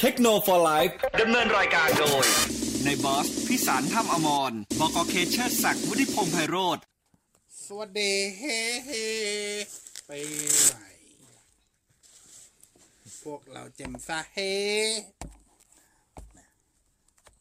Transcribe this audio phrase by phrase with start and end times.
[0.00, 0.86] เทคโนโลยี
[1.20, 2.26] ดำเนินรายการโดย
[2.84, 6.78] ในบอสพิสารถ้ำอมรบกเคเชอร์ศักดิ์วุฒิพงษ์ไพโรธ
[7.66, 9.04] สวัสดีเฮ้เฮ้
[10.06, 10.10] ไป
[10.66, 10.76] ไหน
[13.22, 14.36] พวกเราเจมซาเฮ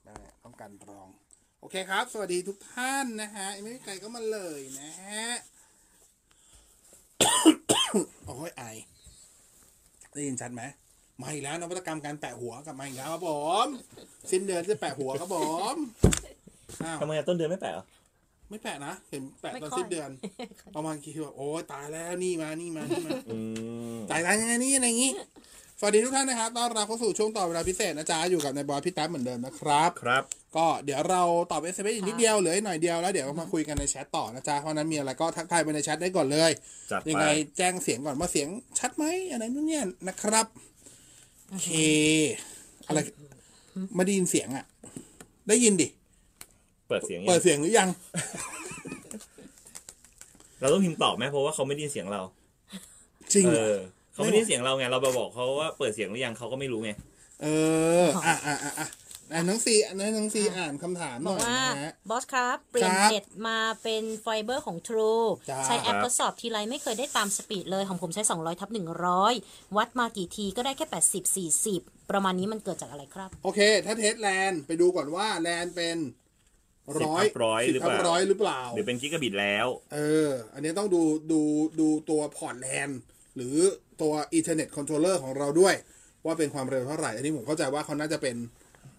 [0.06, 1.08] ได้ต้องการรอง
[1.60, 5.28] โอเคครับ สวัสดีทุกท่านนะฮะยังไม่มีใครก็มาเลยนะฮะ
[8.26, 8.64] โอ้ยไอ
[10.14, 10.64] ได้ยินชัดไหม
[11.21, 13.31] มาอีกแล้วนวัตกรรมการแปะหัวกลับมาอีกแล้วครับผ
[13.66, 13.67] ม
[14.31, 15.38] สิ้นเดือนจะแปะหัวครับผ
[15.73, 15.76] ม
[16.84, 17.85] อ้าวทำไมต้นเดือนไม่แปะเหรอ
[18.49, 20.09] ไม่แปะนะเห็นแปะไม่ตอนค่อยสิ้นเดือน
[20.76, 23.38] ประมาณกี่แบบโอ้ยตายแล้วนี่มานี่มานี่มาอื
[23.95, 25.13] มจ่ายตังค์ยังไงนี่อะไรอย่างงี้
[25.80, 30.23] สวัสดีทุกท่านนะครับต้อนรับเข้าสู่ช่วงต่อเวลาพิเศษนะจ๊ะอยู่กับนายบอยพี่แท็บเหมือนเดิมนะครับครับ
[30.57, 31.21] ก็เดี๋ยวเรา
[31.52, 36.52] ตอบเอสเอ็มอีกนิดเดียวเหลืออีกหน่อยเดียวแล้วเดี๋ยวมาคุยกันในแชทต่อนะจ๊ะเพราะฉะนั้นมีอะไรก็ทักทายไปในแชทได้ก่อนเลย
[36.91, 38.48] จัดยังไปไงแจ้งเสียงก่อนว่าเสียง
[38.79, 40.74] ชัดไหมอะไรนู่นเนี่ยนะครับโอ
[41.62, 41.68] เค
[42.88, 43.00] อะไร
[43.96, 44.66] ไม่ได้ยินเสียงอะ
[45.49, 45.88] ได้ยินดิ
[46.88, 47.90] เปิดเสียงยังเปิดเสียงหรือยัง
[50.60, 52.21] เราต้องพิมพ์ตอบไหมเพราะว่าเขาไม่ได้ยินเสียงเรา
[53.34, 53.76] จริงเอเหรออ
[54.13, 56.91] เขาไม่ได้ยินเสียงเราไง เราไปบอกเขาว่าเปิดเสียงหรือยังเขาก็ไม่รู้ไง
[57.41, 57.48] เอ
[58.04, 58.88] อ อะอะอะอะ
[59.34, 68.69] อ่านหนังสืออ่านหนังสืออ่านคำถามหน่อยบอกว่านะฮะ บอสครับ เปลี่ยนครับเน็ตมาเป็นไฟเบอร์ของ True จ้า ใช้แอปครับทดสอบทีไรไม่เคยได้ตาม speed เลย ของผมใช้ 200ทับ
[69.23, 70.85] 100 วัดมากี่ทีก็ได้แค่
[71.51, 75.97] 80 40 ประมาณนี้มันเกิดจากอะไรครับ โอเค ถ้า test LAN ไปดูก่อนว่าแลนด์เป็น
[77.06, 81.01] ร้อยสิบทับร้อยสิบหรือทัเปล่าทับร้อยหรือเปล่า หรือเป็นกิกะบิตแล้ว เออ อันนี้ต้องดู
[81.31, 81.41] ดู
[81.79, 83.00] ดูตัว port LAN
[83.35, 83.56] หรือ
[84.01, 85.75] ตัวอินเทอร์เน็ต controller ของเราด้วย
[86.25, 88.35] ว่าเป็นความเร็วเท่าไหร่ อันนี้ผมเข้าใจว่าเขาน่าจะเป็น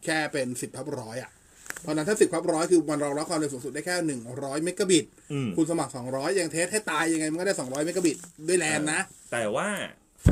[0.04, 1.30] แค่เป็นสิบทับร้อยอะ
[1.82, 8.16] เพราะฉะนั้นถ้าสิบทับร้อยคือมันรองรับความเร็วสูงสุดได้แค่หนึ่งร้อยเมกะบิตอืมคุณสมัครสองร้อยยัง test ให้ตายยังไงมันก็ได้สองร้อยเมกะบิต
[8.48, 9.00] ด้วยแลนด์นะ
[9.32, 9.68] แต่ว่า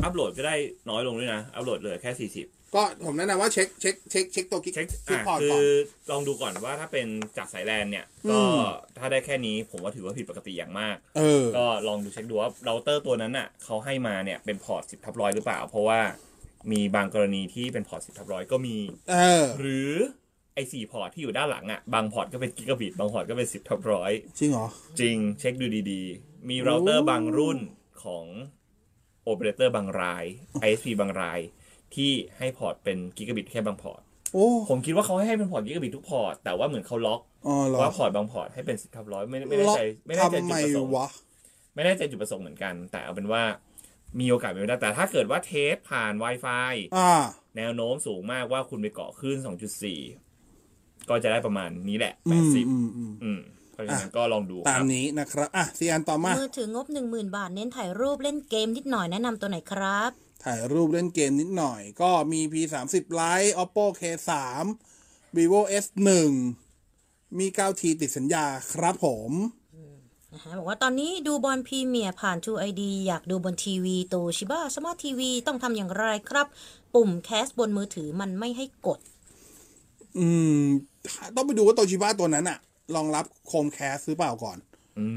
[0.03, 0.55] อัพโหลดก็ได้
[0.89, 8.59] น้อยลงด้วยนะ อัพโหลดเหลือแค่40ก็ผมแนะนำว่าเช็คเช็คเช็คเช็คตัว gig เช็ค gig อะ port คือก่อนอลองดูก่อนว่าถ้าเป็นจากสายแลนเนี่ย ก็อืม
[8.97, 15.99] ถ้าได้แค่นี้ผมว่าถือว่าผิดปกติอย่างมากเออก็ลองดูเช็คดูว่าเราเตอร์ตัวนั้นน่ะเขาให้มาเนี่ยเป็น port 10ทับร้อยหรือเปล่า เพราะว่า
[16.71, 18.77] มีบางกรณีที่เป็น port 10ทับร้อยก็มี
[19.09, 19.91] เออ หรือ
[20.53, 24.67] ไอ้สี่ port ที่อยู่ด้านหลังอะ บาง port ก็เป็นกิกะบิต บางพอร์ตก็เป็นสิบทับร้อยจริงเหรอ
[24.99, 27.57] จริง เช็คดูดีๆ มีเราเตอร์บางรุ่น
[28.03, 28.25] ของ
[29.23, 30.23] โอเปอเรเตอร์บางราย
[30.65, 31.39] ISP บางราย
[31.95, 34.01] ที่ให้พอร์ตเป็นกิกะบิตแค่บาง port
[34.33, 41.07] โอ้ผมคิดว่าเขาให้เป็น port gigabit ทุก port แต่ว่าเหมือนเขาล็อกอ๋อเหรอว่า port บาง port ให้เป็นสิบทับร้อยไม่ไม่แน่ใจไม่แน่ใจทำไมจุดประสงค์วะ
[41.75, 43.43] ไม่แน่ใจจุดประสงค์เหมือนกัน แต่เอาเป็นว่า
[44.19, 47.23] มีโอกาสเป็นไปได้แต่ถ้าเกิดว่า test ผ่าน Wi-Fi อ่า
[47.57, 49.37] แนวโน้มสูงมากว่าคุณไปเกาะคลื่น
[50.23, 53.39] 2.4 ก็จะได้ประมาณนี้แหละอืม80อืมอืม อืม
[53.71, 60.11] เพราะฉะนั้นก็ลองดูคตามรับนี้นะครับ อะซีอันต่อมา มือถืองบ 10,000 บาท เน้นถ่ายรูปเล่นเกมนิดหน่อยแนะนำตัวไหนครับ
[60.43, 64.01] ถ่ายรูปเล่นเกมนิดหน่อย ก็มี P 3 0 Lite Oppo K
[64.69, 65.85] 3 vivo S
[66.63, 69.31] 1มี 9T ติดสัญญาครับผม
[70.35, 76.47] นะฮะบอกว่าตอนนี้ดูบอลพรีเมียร์ผ่าน True ID อยากดูบนทีวี Toshiba smart TV ต้องทำอย่างไรครับ
[76.93, 78.99] ปุ่ม cast บนมือถือมันไม่ให้กด
[80.17, 80.27] อื
[80.59, 80.61] ม
[81.35, 82.57] ต้องไปดูว่าโตชิบ้าตัวนั้นอะ
[82.95, 84.57] รองรับ Chromecast หรือเปล่าก่อน
[84.99, 85.07] อื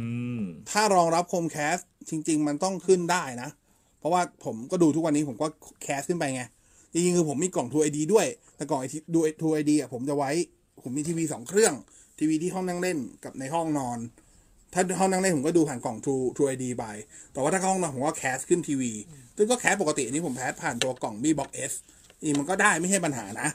[0.40, 1.76] ม ถ้ารองรับ Chromecast
[2.10, 3.48] จริง ๆ มันต้องขึ้นได้นะ
[3.98, 5.46] เพราะว่าผมก็ดูทุกวันนี้ผมก็
[5.82, 6.42] cast ขึ้นไปไง
[6.92, 8.80] จริงๆคือผมมีกล่อง True ID ด้วย แต่กล่อง
[9.14, 10.30] ดู True ID อะผมจะไว้
[10.82, 11.74] ผมมีทีวีสองเครื่อง
[12.18, 13.98] ทีวีที่ห้องนั่งเล่นกับในห้องนอน
[14.72, 16.84] ถ้าห้องนั่งเล่นผมก็ดูผ่านกล่อง True True ID ไป
[17.32, 18.92] แต่ว่าถ้าเข้าห้องนอนผมก็แคสขึ้นทีวี
[19.36, 21.72] ซึ่งก็แคสปกติอันนี้ผมแคสผ่านตัวกล่อง B Box S
[22.22, 23.48] อีมันก็ได้ไม่ใช่ปัญหานะ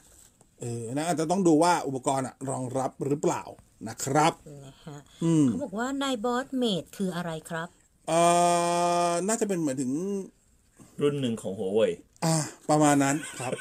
[0.62, 3.44] เออนะอาจจะต้องดูว่าอุปกรณ์อะรองรับหรือเปล่า
[3.88, 4.34] นะครับ
[4.66, 7.68] นะฮะอืมเขาบอกว่านายบอสเมดคืออะไรครับ
[8.08, 8.20] เอ่
[9.10, 9.92] อ น่าจะเป็นเหมือนถึง
[11.02, 11.92] รุ่นหนึ่งของหัวเว่ย
[12.26, 12.36] อ่า
[12.70, 13.52] ประมาณนั้นครับ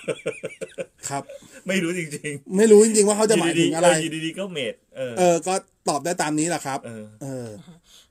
[1.09, 1.23] ครับ
[1.69, 5.55] ไม่รู้จริงไม่รู้จริง ๆ ว่าเขาๆจะหมายถึงอะไรอยู่ดีๆก็เมดเออเออ ก็
[5.89, 7.42] ตอบได้ตามนี้แหละครับ เออเออ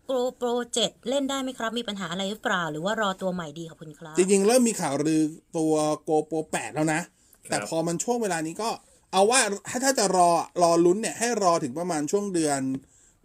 [0.05, 5.23] GoPro เจ็ดเล่นได้ไหมครับ มีปัญหาอะไรหรือเปล่า หรือว่ารอตัวใหม่ดีขอบคุณครับ จริงๆ เริ่มมีข่าวลือ
[5.57, 5.73] ตัว
[6.03, 7.01] GoPro แปดแล้วนะ
[7.49, 8.69] แต่พอมันช่วงเวลานี้ก็
[9.11, 9.39] เอาว่า
[9.69, 10.29] ถ้าถ้าจะรอ
[10.61, 12.61] รอลุ้นเนี่ยให้รอถึงประมาณช่วงเดือน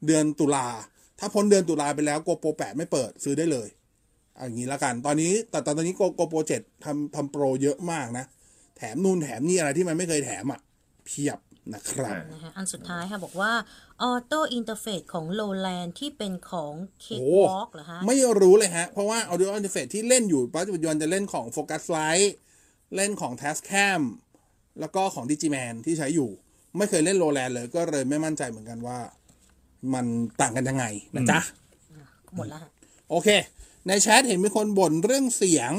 [0.07, 0.67] เดือนตุลา
[1.19, 3.69] ถ้าพ้นเดือนตุลาไปแล้ว GoPro แปดไม่เปิดซื้อได้เลย
[4.37, 8.25] เอย่างนี้ละกัน ตอนนี้แต่ตอนนี้โก GoPro เจ็ดทำทำโปรเยอะมากนะ
[8.77, 10.61] แถมนู่นแถมนี่อะไรที่มันไม่เคยแถมอะ
[11.07, 11.39] เพียบ
[11.75, 13.53] นะครับอ่านะฮะอันสุดท้ายค่ะบอกว่า
[14.03, 22.31] ออโต้อินเทอร์เฟซของโลแลนที่เป็นของเคโอ้วอล์กเหรอฮะ ไม่รู้เลยฮะ เพราะว่า Audio Interface ที่เล่นอยู่ปัจจุบันจะเล่นของ Focus Lite
[22.97, 24.03] เล่นของ Tascam
[24.81, 26.31] แล้วก็ของ Digiman ที่ใช้อยู่
[26.77, 28.99] ไม่เคยเล่นโ w แลนเลยก็เลยไม่มั่นใจเหมือนกันว่า
[29.95, 30.07] มัน
[30.41, 30.85] ต่างกันยังไง
[31.15, 31.41] นะจ๊ะ
[32.37, 32.71] หมดแล้วฮะ
[33.11, 33.29] โอเค
[33.87, 35.73] ในแชทเห็นมีคนบ่นเรื่องเสียง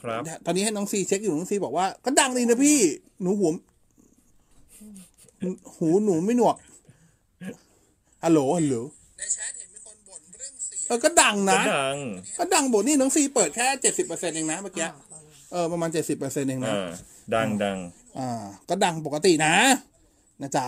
[0.00, 2.78] ครับ ตอนนี้ให้น้องซีเช็คอยู่น้องซีบอกว่าก็ดังดีนะพี่
[3.22, 3.52] หนูหัว
[5.76, 6.56] หูหนูไม่หนวก
[8.24, 8.74] ฮัลโหลฮัลโหล
[9.18, 11.96] ในแชทเห็นมีคนบ่นเรื่องเสียงเออก็ดังก็นะ ดัง
[12.38, 14.86] ก็ดังบ่นนี่น้องซีเปิดแค่เจ็ดสิบเปอร์เซ็นต์เองนะเมื่อกี้
[15.52, 16.88] เออประมาณเจ็ดสิบเปอร์เซ็นต์เองนะ อ่า
[17.34, 17.78] ดังดัง
[18.18, 18.30] อ่า
[18.68, 19.54] ก็ดังปกตินะ
[20.42, 20.66] นะจ๊ะ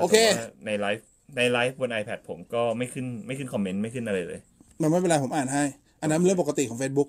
[0.00, 1.06] โอเค แต่ว่าในไลฟ์
[1.36, 4.40] ในไลฟ์บน iPad ผมก็ไม่ขึ้นไม่ขึ้น comment ไม่ขึ้นอะไรเลย
[4.80, 5.64] มันไม่เป็นไรผมอ่านให้
[6.00, 7.08] อันนั้นเป็นเรื่องปกติของ Facebook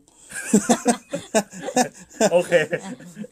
[2.31, 2.51] โอเค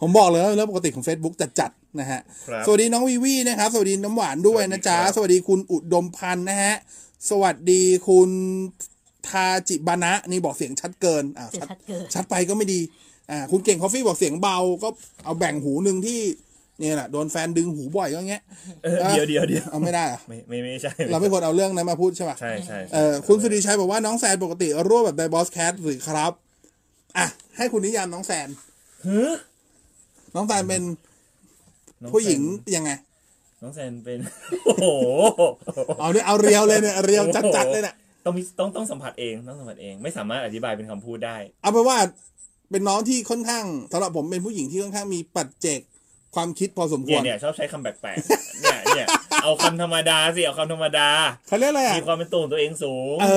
[0.01, 2.19] ผมบอกเลยว่าเป็นเรื่องปกติของ Facebook จัดจัดๆนะฮะ
[2.49, 6.73] ครับสวัสดีน้องวีวีนะครับ สวัสดีน้ำหวานด้วยนะจ๊ะสวัสดีครับวัสดีคุณอุดมพันธ์นะฮะ
[7.29, 8.29] สวัสดีคุณ
[9.27, 12.79] ทาจิบานะ นี่บอกเสียงชัดเกิน อ่าเสียงชัดเกินชัดไปก็ไม่ดี
[13.31, 14.89] อ่า คุณเก่ง Coffee บอกเสียงเบา ก็
[15.23, 16.19] เอาแบ่งหูหนึ่งที่
[16.79, 18.43] เนี่ยแหละโดนแฟนดึงหูบ่อยก็เงี้ย
[18.83, 26.31] เออเดี๋ยวเดี๋ยวเดี๋ยวเอาไม่ได้เหรอะไม่ไม่ไม่ใช่ เราไม่ควรเอาเรื่องนั้นมาพูดใช่ปะใช่ใช่เออคุณสุริชัยบอกว่าน้องแซนปกติรั่วแบบไดบอสแคทหรือครับ
[27.17, 27.25] อะ
[27.57, 28.47] ให้คุณนิยามน้องแซน
[29.07, 29.19] ฮึ
[30.35, 30.83] น้องแซนเป็น
[32.01, 32.91] น้อผู้หญิงแซนยังไง
[33.61, 34.19] น้องแซนเป็น
[34.65, 34.85] โอ้โห
[35.99, 37.23] เอาเนี่ยเอาเรียวเลยเนี่ยเรียว
[37.55, 37.95] จัดๆเลยเนี่ย
[38.25, 41.97] ต้องมีต้องต้องสัมผัสเองต้องสัมผัสเองไม่สามารถอธิบายเป็นคำพูดได้ เอาเป็นว่า
[42.71, 45.79] เป็นน้องที่ค่อนข้างสำหรับผมเป็นผู้หญิงที่ค่อนข้างมีปัจเจก
[46.37, 49.07] ความคิดพอสมคเนี่วยร เนี่ยชอบใช้คำแปลกๆเนี่ยเนี่ย
[49.43, 51.09] เอาคำธรรมดาสิเอาคำธรรมดา
[51.47, 53.27] เขาเรียกอะไรอะ มีความเป็นตัวของตัวเองสูง เอ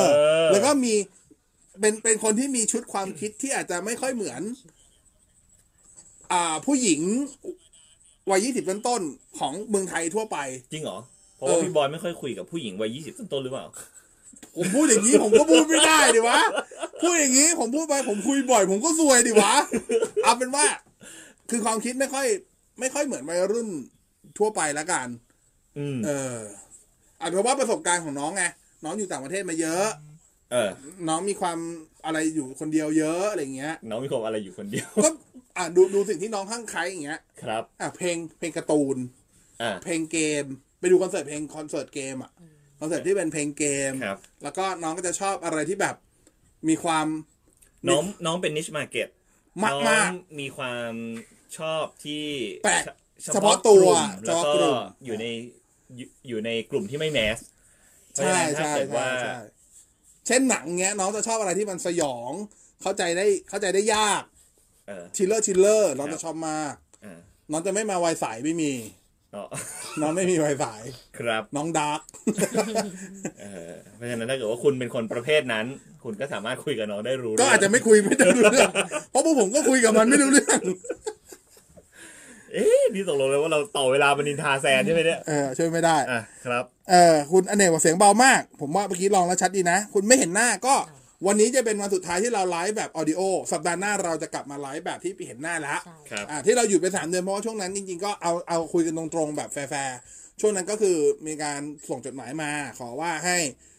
[0.00, 0.94] อ เออ แล้วก็มี
[1.80, 4.42] เป็น เป็นคนที่มีชุดความคิดที่อาจจะไม่ค่อยเหมือน
[6.32, 7.00] อ่า ผู้หญิง
[8.30, 10.36] วัยยี่สิบต้นๆของเมืองไทยทั่วไป
[10.72, 10.98] จริงเหรอ
[11.36, 13.66] เพราะว่าเออ พี่บอยไม่ค่อยคุยกับผู้หญิงวัยยี่สิบต้นๆหรือเปล่า
[14.56, 16.40] ผมพูดอย่างนี้ ผมก็พูดไม่ได้ดิวะ
[17.02, 19.52] พูดอย่างนี้ ผมพูดไป ผมคุยบ่อย ผมก็ซวยดิวะ
[20.24, 20.66] เอาเป็นว่า
[21.50, 22.26] คือความคิดไม่ค่อย
[22.80, 23.68] ไม่ค่อยเหมือนวัยรุ่น
[24.38, 25.08] ทั่วไปละกัน
[25.78, 26.38] อืมเออ
[27.20, 28.44] อาจจะเพราะว่าประสบการณ์ของน้องไง
[28.84, 29.86] น้องอยู่ต่างประเทศมาเยอะ
[30.52, 30.70] เออ
[31.08, 31.58] น้องมีความ
[32.04, 35.10] อะไรอยู่คนเดียวเยอะอะไรเงี้ย น้องมีความอะไรอยู่คนเดียว ก็
[35.56, 38.96] อ่าดูดูสิ่งที่น้องข้างใครอย่างเงี้ย ครับ อะเพลงเพลงการ์ตูน
[39.62, 40.44] อ่าเพลงเกม
[40.80, 42.32] ไปดูคอนเสิร์ตเพลงคอนเสิร์ตเกมอะ
[42.80, 45.96] คอนเสิร์ตที่เป็นเพลงเกมครับแล้วก็น้องก็จะชอบอะไรที่แบบ
[46.68, 47.06] มีความ
[47.88, 49.08] น้องน้องเป็น niche market
[49.62, 50.10] มากน้องมาก
[50.40, 50.92] มีความ
[51.58, 52.24] ชอบที่
[52.64, 52.84] แปลก
[53.22, 55.26] เฉเฉพาะตัวกลุ่มเฉแล้วพาะก็กลุ่มอยู่ใน
[55.96, 57.38] อยู่อยู่ในกลุ่มที่ไม่ mass
[58.12, 59.36] เพราะใช่ฉะนั้นถ้าใช่เกิดใช่ว่าใช่
[60.26, 62.30] เช่นหนังเงี้ยน้องจะชอบอะไรที่มันสยอง
[62.82, 64.22] เข้าใจได้เข้าใจได้ยาก
[64.88, 66.74] เออ thriller thriller น้องจะชอบมาก
[67.04, 67.18] อ่า
[67.50, 68.72] น้องจะไม่มาวัยใสไม่มี
[69.34, 69.44] อ๋อ
[70.00, 70.82] น้องไม่มีวัยใส
[71.18, 72.00] ครับ น้อง dark
[73.40, 75.66] เออเพราะฉะนั้นถ้าเกิดว่าคุณเป็นคนประเภทนั้น
[76.04, 78.70] คุณก็สามารถคุยกับน้องได้รู้ก็อาจจะไม่คุยไม่ได้รู้เรื่อง
[79.10, 80.60] เพราะพวกผมก็คุยกับมันไม่รู้เรื่อง
[82.56, 90.74] เอ๊ะนี่ตกลงเลยว่าเราต่อเวลาบนินทาแซนใช่ไหมเนี่ยเออช่วยไม่ได้อะครับเออคุณอเนกบอกเสียงเบามาก ผมว่าเมื่อกี้ลองแล้วชัดดีนะ คุณไม่เห็นหน้าก็
[91.26, 93.20] วันนี้จะเป็นวันสุดท้ายที่เราไลฟ์แบบ audio
[93.52, 103.75] สัปดาห์หน้าเราจะกลับมาไลฟ์แบบที่เห็นหน้าแล้วใช่ครับอ่าที่เราอยู่ไปสามเดือนเพราะว่าช่วงนั้นจริงๆก็เอาเอาคุยกันตรงๆแบบแฟร์ๆช่วงนั้นก็คือมีการส่งจดหมายมาขอว่าให้อ่า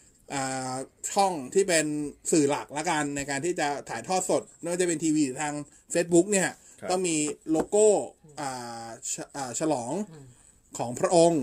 [1.10, 1.86] ช่องที่เป็น
[2.32, 5.54] สื่อหลักละกันในการที่จะถ่ายทอดสดไม่ว่าจะเป็นทีวีหรือทาง
[5.94, 6.48] Facebook เนี่ย
[6.80, 7.16] ครับต้องมี
[7.50, 7.86] โลโก้
[8.40, 9.92] อ่าฉอ่าฉลอง
[10.78, 11.42] ของพระองค์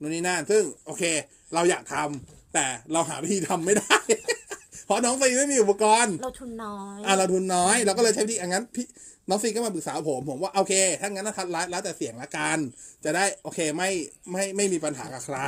[0.00, 1.02] นู่นนี่นั่นซึ่งโอเค
[1.54, 3.98] เราอยากทำแต่เราหาวิธีทำไม่ได้
[4.86, 8.86] เพราะน้องฟีไม่มีอุปกรณ์ เราทุนน้อยอ่าเราทุนน้อยเราก็เลยใช้วิธีอังั้นพี่
[9.28, 12.58] น้องซีก็มาปรึกษาผม ผมว่าโอเค ถ้างั้นนะทัดรัดแล้วแต่เสียงละกัน
[13.04, 13.90] จะได้โอเคไม่
[14.30, 15.38] ไม่ไม่มีปัญหากับใคร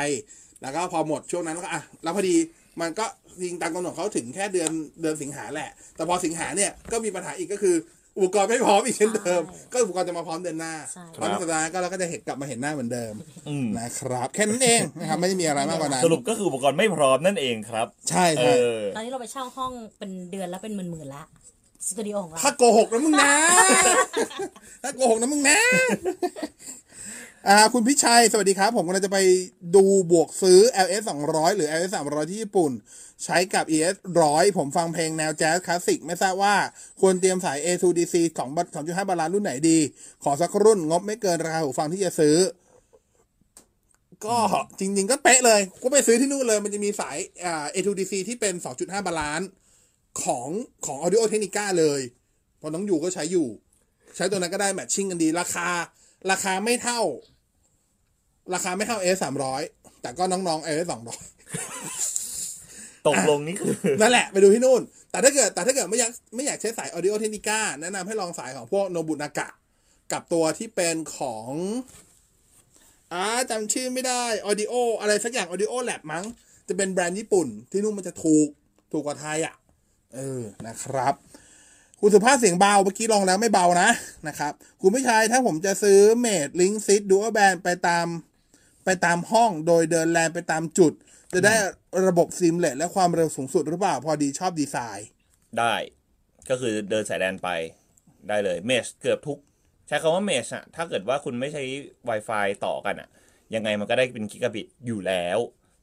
[0.62, 2.36] แล้วก็พอหมดช่วงนั้นก็อะแล้วพอดี
[2.80, 3.06] มันก็
[3.42, 7.76] จริงตามกำหนดเขาถึงแค่เดือนเดือนสิงหาแหละ แต่พอสิงหาเนี่ยก็มีปัญหาอีกก็คือ
[8.18, 9.42] อุปกรณ์ไม่พร้อมอีกเช่นเดิม
[9.72, 13.12] ก็อุปกรณ์จะมาพร้อมเดือนหน้าใช่ ตอนสัปดาห์ก็เราก็จะเห็นกลับมาเห็นหน้าเหมือนเดิม
[13.48, 21.24] อืมนะครับแค่นั้นเองนะครับไม่ได้มีอะไรมากกว่านั้นสรุปก็คืออุปกรณ์ไม่พร้อมนั่นเองครับ ใช่เอใช่อ ตอนนี้เราไปเช่าห้องเป็นเดือนแล้วเป็นหมื่นๆละ
[21.88, 23.32] สตูดิโอของเราถ้าโกหกนะมึงนะ
[24.82, 25.58] ถ้าโกหกนะมึงนะ
[27.48, 29.18] อ่าคุณพิชัย สวัสดีครับ ผมกำลังจะไป
[29.76, 32.72] ดูบวกซื้อ LS 200 หรือ LS 300 ที่ญี่ปุ่น
[33.24, 36.56] ใช้กับ ES 100 ผมฟังเพลงแนวแจ๊สคลาสสิก ไม่ทราบว่า
[37.00, 38.40] ควรเตรียมสาย A2DC 2
[38.74, 39.78] 2.5 balance รุ่นไหนดี
[40.24, 42.36] ขอสักรุ่นงบไม่เกินราคาหูฟังที่จะซื้อ
[44.26, 44.38] ก็
[44.78, 49.48] จริง ๆ ก็เป๊ะเลย ก็ไปซื้อที่นู่นเลย มันจะมีสายอ่า A2DC ที่เป็น 2.5 balance
[50.22, 50.48] ของ
[50.86, 52.00] ของ Audio-Technica เลย
[52.60, 53.48] พอน้องอยู่ก็ใช้อยู่
[54.16, 55.68] ใช้ตัวนั้นก็ได้ matching กันดีราคา
[56.30, 57.02] ราคาไม่เท่า
[58.54, 59.62] ราคาไม่เท่า A สามร้อย
[60.02, 61.24] แต่ก็น้องๆ A สองร้อย
[63.08, 69.48] ตกลงนี่คือ นั่นแหละไปดูที่นู่น แต่ถ้าเกิดแต่ถ้าเกิดไม่อยากไม่อยากใช้สาย Audio Technica แนะนำให้ลองสายของพวกโนบุนากะ
[70.12, 71.50] กับตัวที่เป็นของ
[73.12, 76.24] อ่าจำชื่อไม่ได้ Audio อะไรสักอย่าง Audio Lab มั้ง
[76.68, 78.48] จะเป็นแบรนด์ญี่ปุ่น ที่นู่นมันจะถูก
[78.92, 79.54] ถูกกว่าไทยอะ
[80.14, 81.14] เออนะครับ
[82.00, 83.90] คุณสุภาพเสียงเบาเมื่อกี้ลองแล้วไม่เบานะ
[84.28, 88.06] นะครับ คุณผู้ชายถ้าผมจะซื้อเมดลิงซิตดูว่าแบนไปตาม
[88.86, 90.92] ไปตามห้องโดยเดินแลนไปตามจุด
[91.34, 91.54] จะได้
[92.08, 95.08] ระบบ seamless และความเร็วสูงสุดหรือเปล่า พอดีชอบดีไซน์
[95.58, 95.74] ได้
[96.50, 97.48] ก็คือเดินสายแดนไป
[98.28, 99.38] ได้เลย mesh เกือบทุก
[99.88, 101.62] ใช้คำว่า mesh อะถ้าเกิดว่าคุณไม่ใช้
[102.08, 103.08] Wi-Fi ต่อกันอะ
[103.54, 105.38] ยังไงมันก็ได้เป็นกิกะบิตอยู่แล้ว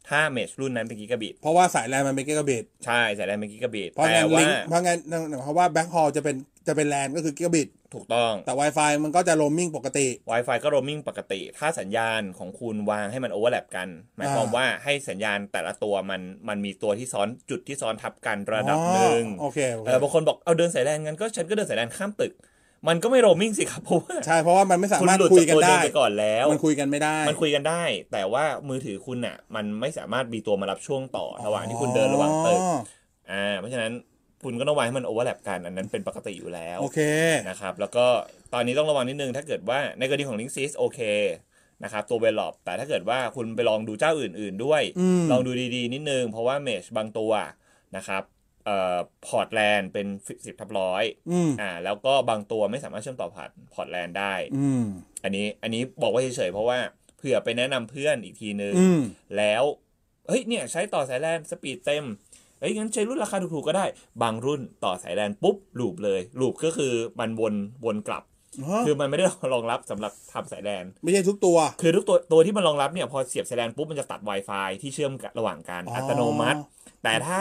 [0.10, 5.00] ถ้า mesh รุ่นนั้นเป็นกิกะบิต เพราะว่าสายแลนมันเป็นกิกะบิต ใช่สายแดนเป็นกิกะบิตเพราะแต่งั้นลิว่างก์เพราะงั้น
[5.44, 6.36] เพราะว่า backhaul จะเป็น
[6.68, 22.34] จะเป็นแลนก็คือกิกะบิตถูกต้อง แต่ Wi-Fi มันก็จะโรมมิ่งปกติ Wi-Fi ก็โรมมิ่งปกติ ถ้าสัญญาณของคุณวางให้มัน overlap กัน หมายความอ่าว่าให้สัญญาณแต่ละตัวมันมันมีตัวที่ซ้อนจุดที่ซ้อนทับกันระดับหนึ่งอ๋อโอเคโอเคเออบางคนบอกเอาเดินสายแดนงั้นก็ฉันก็เดินสายแดนข้ามตึก
[22.88, 32.80] มันก็ไม่โรมมิ่งสิครับเพราะว่าใช่เพราะว่ามันไม่สาคุณมารถหลุดคุยจากกันตัวเดิได้นไปก่อนแล้ว มันคุยกันไม่ได้ มันคุยกันได้ แต่ว่ามือถือคุณน่ะ มันไม่สามารถมีตัวมารับช่วงต่อระหว่างที่คุณเดินระหว่างตึกอ๋อ
[33.32, 33.92] อ่าเพราะฉะนั้น
[34.46, 37.00] คุณก็ต้องวางให้มัน overlap กันอันนั้นเป็นปกติอยู่แล้วโอเค
[37.50, 38.06] นะครับแล้วก็
[38.54, 41.00] ตอนนี้ต้องระวังนิดนึงถ้าเกิดว่าในกรณีของ l i n k ซิสโอเค
[41.84, 47.32] นะครับตัว Velop แต่ถ้าเกิดว่าคุณไปลองดูเจ้าอื่น ๆ ด้วยอืมลองดูดีๆ นิดนึง เพราะว่า mesh บางตัว
[47.98, 48.24] นะครับ
[48.66, 50.08] เอ่อ port LAN เป็น
[50.46, 54.86] สิบทับร้อยอืมอ่าแล้วก็บางตัวไม่สามารถเชื่อมต่อผ่าน port LAN ได้อืม
[55.24, 56.80] อันนี้อันนี้บอกไว้เฉยๆเพราะว่า
[57.18, 59.02] เผื่อไปแนะนำเพื่อนอีกทีนึงอืม
[59.38, 59.64] แล้ว
[60.28, 62.06] เฮ้ยเนี่ยใช้ต่อสาย LAN speed เต็ม
[62.64, 63.86] เฮ้ยงั้นใช้รุ่นราคาถูกๆก็ได้
[64.22, 67.54] บางรุ่นต่อสายแลนปุ๊บ loop เลย loop ก็คือมันวน
[67.86, 68.24] วนกลับ
[68.86, 76.60] คือมันไม่ได้รองรับสำหรับทำสายแลนไม่ใช่ทุกตัว คือทุกตัวตัวที่มันรองรับเนี่ยพอเสียบสายแลนปุ๊บมันจะตัด Wi-Fi ที่เชื่อมกับระหว่างกันอ๋ออัอัตโนมัติ
[77.04, 77.40] แต่ถ้า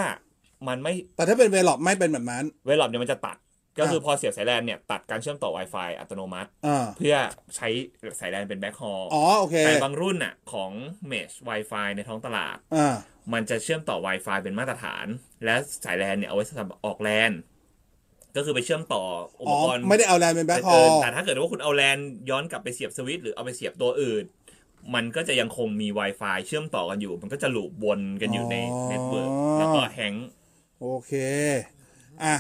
[0.69, 3.37] มันไม่แต่ถ้าเป็นเวลลอปไม่เป็นแบบนั้นเวลลอปเนี่ยมันจะตัด
[3.79, 7.15] ก็คือพอเสียบสายแลนเนี่ยตัดการเชื่อมต่อ Wi-Fi อัตโนมัติอ่าเพื่อ
[7.57, 7.69] ใช้
[8.21, 10.71] สายแลนเป็นแบ็คฮอลอ๋อโอเคแต่บางรุ่นน่ะของ
[11.11, 12.97] Mesh Wi-Fi ในท้องตลาดอ่า
[13.33, 15.07] มันจะเชื่อมต่อ Wi-Fi เป็นมาตรฐาน
[15.45, 17.33] และสายแลนเนี่ยเอาไว้สำหรับออกแลน
[18.37, 19.03] ก็คือไปเชื่อมต่อ
[19.39, 21.99] อุอ๋ปอกรณ์ไม่ได้เอาแลนเป็น backhaul เออแต่ถ้าเกิดว่าคุณเอาแลน
[22.31, 24.25] ย้อนกลับไปเสียบสวิตช์หรือเอาไปเสียบตัวอื่น
[24.95, 28.57] มันก็จะยังคงมี Wi-Fi เชื่อมต่อกันอยู่ มันก็จะ loop วนกันอยู่ใน
[28.89, 30.29] network แล้วก็ hang
[30.81, 31.13] โอเค
[32.23, 32.35] อะ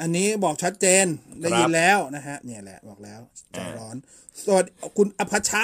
[0.00, 1.06] อันนี้บอกชัดเจน
[1.40, 3.20] ได้ยิครันบแล้วนะฮะ เนี่ยแหละบอกแล้ว
[3.52, 3.96] ใจร้อน
[4.44, 5.62] สวัสดีคุณอภัชชะ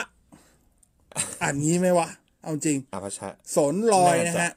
[1.43, 2.09] อ่านงี้ไหมวะ
[2.43, 4.57] เอาจริงอาภชะสนลอยนะน่าฮะจะ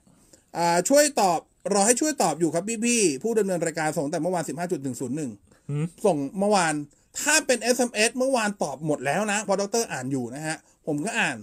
[0.58, 1.40] อ่าช่วยตอบ
[1.74, 4.44] รอให้ช่วยตอบอยู่ครับพี่ๆผู้ดำเนินรายการส่งแต่เมื่อวาน
[4.90, 6.74] 15.101ส่งเมื่อวาน
[7.22, 10.56] ถ้าเป็น SMS เมื่อวานตอบหมดแล้วนะเพราะดรอ่านอยู่นะฮะ
[10.88, 11.38] ผมก็อ่าน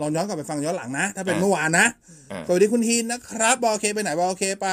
[0.00, 1.86] ลองย้อนกลับไปฟังย้อนหลังนะ ถ้าเป็นเมื่อวานนะ
[2.30, 4.68] อ่าสวัสดีคุณฮีนนะครับ บอลเคไปไหน บอลเคไป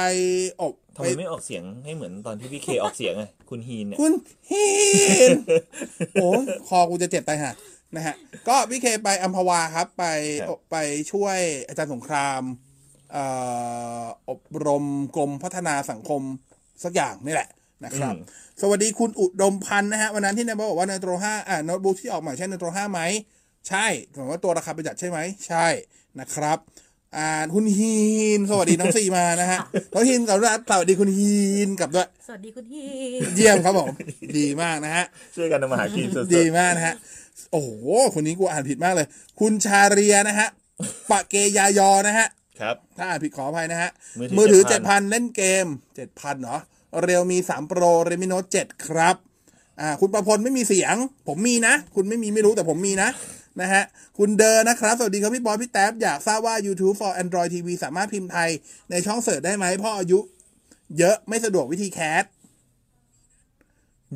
[0.61, 4.13] อบ ทำไมไม่ออกเสียงให้เหมือนตอนที่พี่เคออกเสียงไงคุณฮีนเนี่ยคุณ
[4.49, 4.65] ฮี
[5.29, 5.31] น
[6.13, 7.51] โอ้ยคอกูจะเจ็บตายห่า
[7.95, 8.15] นะฮะ
[8.47, 10.05] ก็พี่เคไปอัมพวาครับ ไป
[10.47, 10.75] ครับไป
[11.11, 11.37] ช่วย
[11.67, 12.41] อาจารย์สงคราม
[13.11, 13.25] เอ่
[14.01, 16.21] ออบรมกรมพัฒนาสังคม
[16.83, 17.49] สักอย่างนี่แหละ
[17.85, 18.13] นะครับ
[18.61, 23.01] สวัสดีคุณอุดมพันธ์นะฮะวันนั้นที่นายบอกว่าเนโตรห้าอ่าโน้ตบุ๊กที่ออกใหม่ใช่เนโตรห้าไหม
[23.69, 25.67] ใช่ถามว่าตัวราคาประหยัดใช่ไหม ใช่
[26.19, 26.57] นะครับ
[27.17, 27.97] อ่าคุณฮี
[28.37, 29.59] นสวัสดีน้องซีมานะฮะ
[29.93, 32.85] น้องฮีนสำหรับสวัสดีคุณฮีนกลับด้วย สวัสดีคุณฮี
[33.35, 33.87] เยี่ยมครับผม
[34.37, 36.95] ดีมากนะฮะช่วยกันทำมาหากินสุดดีมากนะฮะ
[37.51, 37.69] โอ้โห
[38.13, 39.07] คนนี้กูอ่านผิดมากเลย
[39.39, 40.47] คุณชาเรียนะฮะ
[41.09, 43.89] ปะเกยายอนะฮะๆครับถ้าอ่านผิดขออภัยนะฮะ
[44.19, 46.57] มืมืออถืถืออเจ็ดพันเล่นเกมเจ็ดพันเหรอ
[47.01, 49.15] เรียวมีสามโปรเรมิโนเจ็ดครับ
[49.81, 50.95] อ่าคุณประพลไม่มีเสียง
[51.27, 53.09] ผมมีนะ คุณไม่มีไม่รู้แต่ผมมีนะ
[53.61, 53.83] นะฮะ
[54.17, 58.49] คุณเดินนะครับ สวัสดีครับพี่บอยพี่แท็บอยากทราบว่า YouTube for Android TV สามารถพิมพ์ไทย
[58.91, 60.19] ในช่องเสิร์ชได้ไหมเพราะอายุ
[60.97, 62.23] เยอะไม่สะดวกวิธีแคส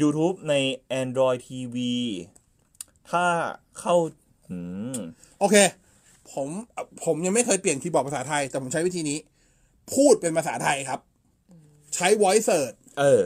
[0.01, 0.53] YouTube ใน
[1.01, 1.75] Android TV
[3.11, 3.25] ถ้า
[3.79, 3.95] เข้า
[4.49, 4.57] อื
[4.95, 4.97] ม
[5.39, 5.55] โอเค
[6.31, 6.47] ผม
[7.05, 9.17] ผมยังไม่เคยเปลี่ยนคีย์บอร์ดภาษาไทย แต่ผมใช้วิธีนี้
[9.95, 10.99] พูดเป็นภาษาไทยครับ
[11.95, 13.21] ใช้ voice search เออ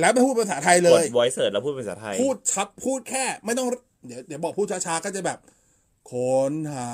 [0.00, 3.68] แล้วไปพูดภาษาไทยเลกดย voice search แล้วพูดเป็นภาษาไทย พูดชัดพูดแค่ ไม่ต้อง
[4.06, 5.38] เดี๋ยวเดี๋ยวบอกพูดช้าๆก็จะแบบ
[6.10, 6.86] ค้นหา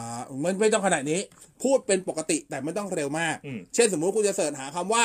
[0.45, 1.21] มันไม่ต้องขนาดนี้
[1.63, 5.05] พูดเป็นปกติแต่ไม่ต้องเร็วมากอืมเช่นสมมุติคุณจะเสิร์ชหาคำว่า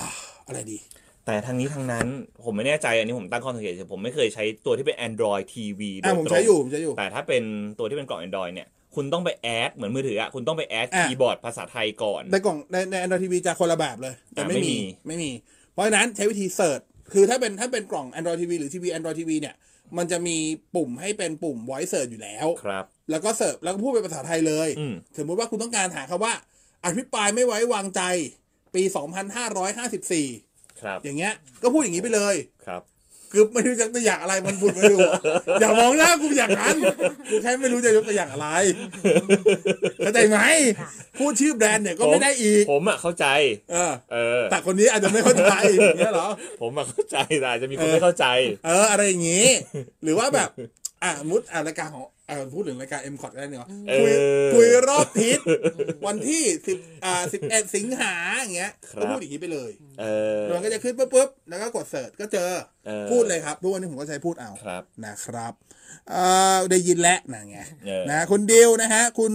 [0.00, 0.08] อ่า
[0.46, 0.78] อะไรดี
[1.26, 2.06] แต่ทางนี้ทางนั้น
[2.44, 7.42] ผมไม่แน่ใจอันนี้ผมตั้งข้อสังเกตเฉยผมไม่เคยใช้ตัวที่เป็น Android TV โดอ่ายผมตรใช้งอยู่ผมใช้อยู่ แต่ถ้าเป็น
[7.78, 15.30] ตัวที่เป็นกล่อง Android เนี่ยคุณต้องไปแอดเหมือนมือถืออะคุณต้องไปแอดอะคีย์บอร์ดภาษาไทยก่อนในกล่องในใน Android TV จะคนละแบบเลย แต่อ่าไม่ไม่มีมีไม่มี
[15.72, 16.80] เพราะฉะนั้นใช้วิธีเสิร์ช
[17.12, 19.54] คือถ้าเป็นถ้าเป็นกล่อง Android TV หรือทีวี Android TV เนี่ย
[19.96, 20.36] มันจะมี
[20.76, 26.34] ปุ่มให้เป็นปุ่ม voice search อยู่แล้วครับ แล้วก็เสิร์ฟแล้วก็พูดเป็นภาษาไทยเลยอืมสมมุติว่าคุณต้องการหาคำว่า
[26.84, 28.02] อภิปรายไม่ไว้วางใจ
[28.74, 28.82] ปี
[29.66, 32.34] 2554 ครับ อย่างเงี้ย ก็พูดอย่างนี้ไปเลย
[32.66, 32.82] ครับ
[33.32, 35.20] คือไม่รู้จะตัวอย่างอะไรมันพูดไม่รู้อะ
[35.60, 36.76] อย่ามองหน้ากูอย่างนั้น
[37.30, 38.48] กูแค่ไม่รู้จะยกตัวอย่างอะไร
[39.98, 40.38] เข้าใจไหม
[41.18, 43.26] พูดชื่อแบรนด์เนี่ยก็ไม่ได้อีก ผมอะเข้าใจ
[43.72, 46.28] เออ เออ แต่คนนี้อาจจะไม่เข้าใจอย่างเงี้ยเหรอ
[46.60, 48.26] ผมอะเข้าใจแต่อาจจะมีคนไม่เข้าใจ
[48.66, 49.46] เออ อะไรอย่างงี้
[50.02, 50.50] หรือว่าแบบ
[51.02, 54.12] อะมุดอะรายการของอะพูดถึงรายการเอ็มคอร์ดได้เนาะเออคุย
[54.54, 55.38] คุยรอบทิศ
[56.06, 60.04] วันที่สิบอ่าสิบเอ็ดสิงหาอย่างเงี้ยครับก็พูดอย่างนี้ไปเลยเอ
[60.40, 62.50] อมันก็จะขึ้นปุ๊บปุ๊บแล้วก็กดเสิร์ชก็เจอ
[62.86, 65.52] เออพูดเลยครับทุกวันนี้ผมก็ใช้พูดเอาครับนะครับ
[66.10, 66.22] เอ่
[66.54, 69.32] อได้ยินแล้วนะไงเออนะคุณดิวนะฮะ คุณ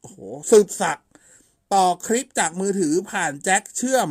[0.00, 0.16] โอ้โห
[0.50, 1.08] สืบศักดิ์
[1.74, 4.08] ต่อคลิปจากมือถือผ่านแจ็คเชื่อม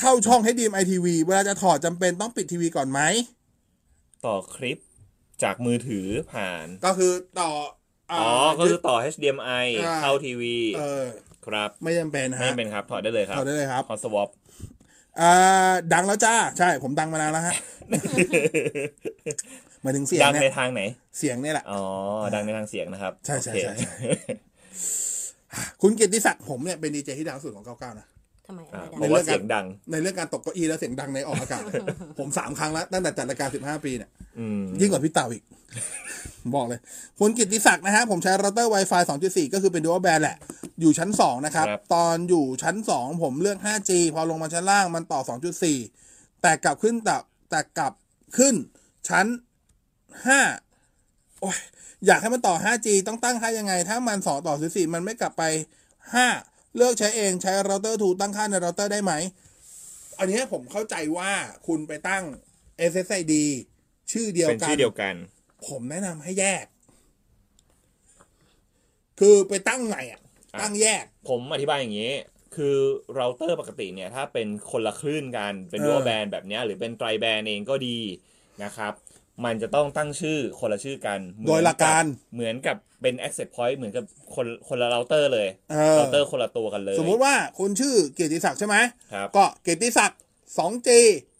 [0.00, 3.00] เข้าช่อง HDMI TV เวลาจะถอดจำเป็นต้องปิดทีวีก่อนไหม
[4.26, 4.78] ต่อคลิป
[5.42, 7.50] จากมือถือผ่าน ก็คือต่อ
[8.12, 8.28] อ๋อ
[8.58, 11.04] ก็คือต่อ HDMI อ่าเข้าทีวีเออ
[11.46, 14.28] ครับ ไม่จำเป็นฮะไม่เป็นครับ ถอดได้เลยครับถอดได้เลยครับฮอตสวอป
[15.20, 17.54] อ่าดังแล้วจ้า ใช่ ผมดังมานานแล้วฮะ
[19.82, 20.82] หมายถึงเสียงดังในเนี่ยทางไหน
[21.18, 21.82] เสียงเนี่ยแหละ อ๋อ
[22.34, 23.94] ดังในทางเสียงนะครับ ใช่ใช่โอเคใช่ใช่
[25.82, 28.06] คุณเกียรติศักดิ์ผมเนี่ยเป็นดีเจที่ดังสุดของ99นะ
[28.48, 31.62] ทำไมอ่าไม่เพได้ราะว่าเสียงดัง ในเรื่องการตกเก้าอี้แล้วเสียงดังในออกอากาศ
[32.18, 35.42] ผมสามครั้งแล้วตั้งแต่จัดรายการ15ปีเนี่ย อืมยิ่งกว่าพี่เต่าอีก
[36.40, 36.80] ผมบอกเลย
[37.18, 40.36] คุณกิตติศักดิ์นะฮะ ผมใช้เราเตอร์ Wi-Fi 2.4 ก็คือเป็น Dual Band แหละ
[40.80, 45.20] อยู่ชั้น 2 นะครับครับ ตอนอยู่ชั้น 2 ผมเลือก 5G พอลงมาชั้นล่างมันต่อ
[45.82, 47.16] 2.4 แต่กลับขึ้นแต่
[47.50, 47.92] แต่กลับ
[48.38, 48.54] ขึ้น
[49.08, 49.26] ชั้น
[50.54, 51.58] 5 โอ้ย
[52.06, 55.42] อยากให้มันต่อ 5G ต้องตั้งค่ายังไง ถ้ามัน 2 ต่อ 4 มันไม่กลับไป
[56.22, 59.12] 5 เลือกใช้เองใช้เราเตอร์ทูตั้งค่าในเราเตอร์ได้ไหม
[60.18, 61.30] อันนี้ผมเข้าใจว่า
[61.66, 62.24] คุณไปตั้ง
[62.90, 63.34] SSID
[64.12, 65.14] ชื่อเดียวเป็นกัชื่อเดียวกัน
[65.68, 66.64] ผมแนะนำให้แยก
[69.20, 70.20] คือไปตั้งไงอะ
[70.54, 72.12] อะ ตั้งแยก ผมอธิบายอย่างนี้
[72.56, 72.76] คือ
[73.14, 77.98] เราเตอร์ปกติเนี่ย ถ้าเป็นคนละคลื่นกัน เป็นเออ dual band แบบเนี้ยหรือเป็น tri-band เองก็ดี
[78.62, 78.92] นะครับ
[79.44, 82.04] มันจะต้องตั้งชื่อคนละชื่อกันเหมือนโดยหลักการ
[82.34, 84.04] เหมือนกับเป็น access point เหมือนกับ
[84.34, 88.76] คนคนละเราเตอร์เลยเออเราเตอร์คนละตัวกันเลย สมมุติว่าคุณชื่อเกียรติศักดิ์ใช่ไหม
[89.12, 90.18] ครับก็เกียรติศักดิ์
[90.56, 90.88] 2G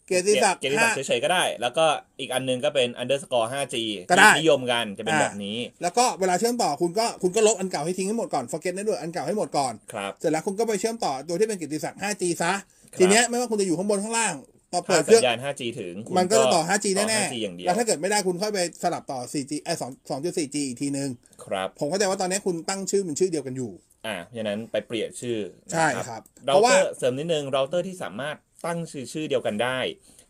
[0.07, 1.85] เกียรติศักดิ์เกียรติศักดิ์ห้าเฉยๆก็ได้ แล้วก็
[2.19, 3.75] อีกอันหนึงก็เป็น underscore 5G
[4.09, 12.53] ก็ได้ที่นิยมกันจะเป็นอ่าแบบนี้ แล้วก็เวลาเชื่อมต่อคุณก็คุณก็ลบอันเก่าให้ทิ้งให้หมดก่อน forget network อันเก่าให้หมดก่อนครับเสร็จแล้วคุณก็ไปเชื่อมต่อตัวที่เป็นเกียรติศักดิ์ 5G ซะ
[12.91, 14.33] ครับทีเนี้ยไม่ว่าคุณจะอยู่ข้างบนข้างล่าง
[14.71, 21.09] พอเปิถ้าดเคสัรื่องญญาณ 5G ถึงคุณมันก็จะต่อ 5G ต่อแน่ 5G อย่างเดีๆยวแล้วถ้าเกิดไม่ได้คุณค่อยไปสลับต่อ 4G ไอ้2 2.4G อีกทีนึง
[21.43, 23.71] ครับ ผมเข้าใจว่าตอนนี้คุณตั้งชื่อเป็นชื่อเดียวกันอยู่
[24.07, 25.39] อ่าฉะนั้นไปเปลี่ยนชื่อ
[25.71, 29.79] ใช่นะครับ เพเราราะว่าเตอร์เสริมนิดนึงเราเตอร์ที่สามารถตั้งชื่อชื่อเดียวกันได้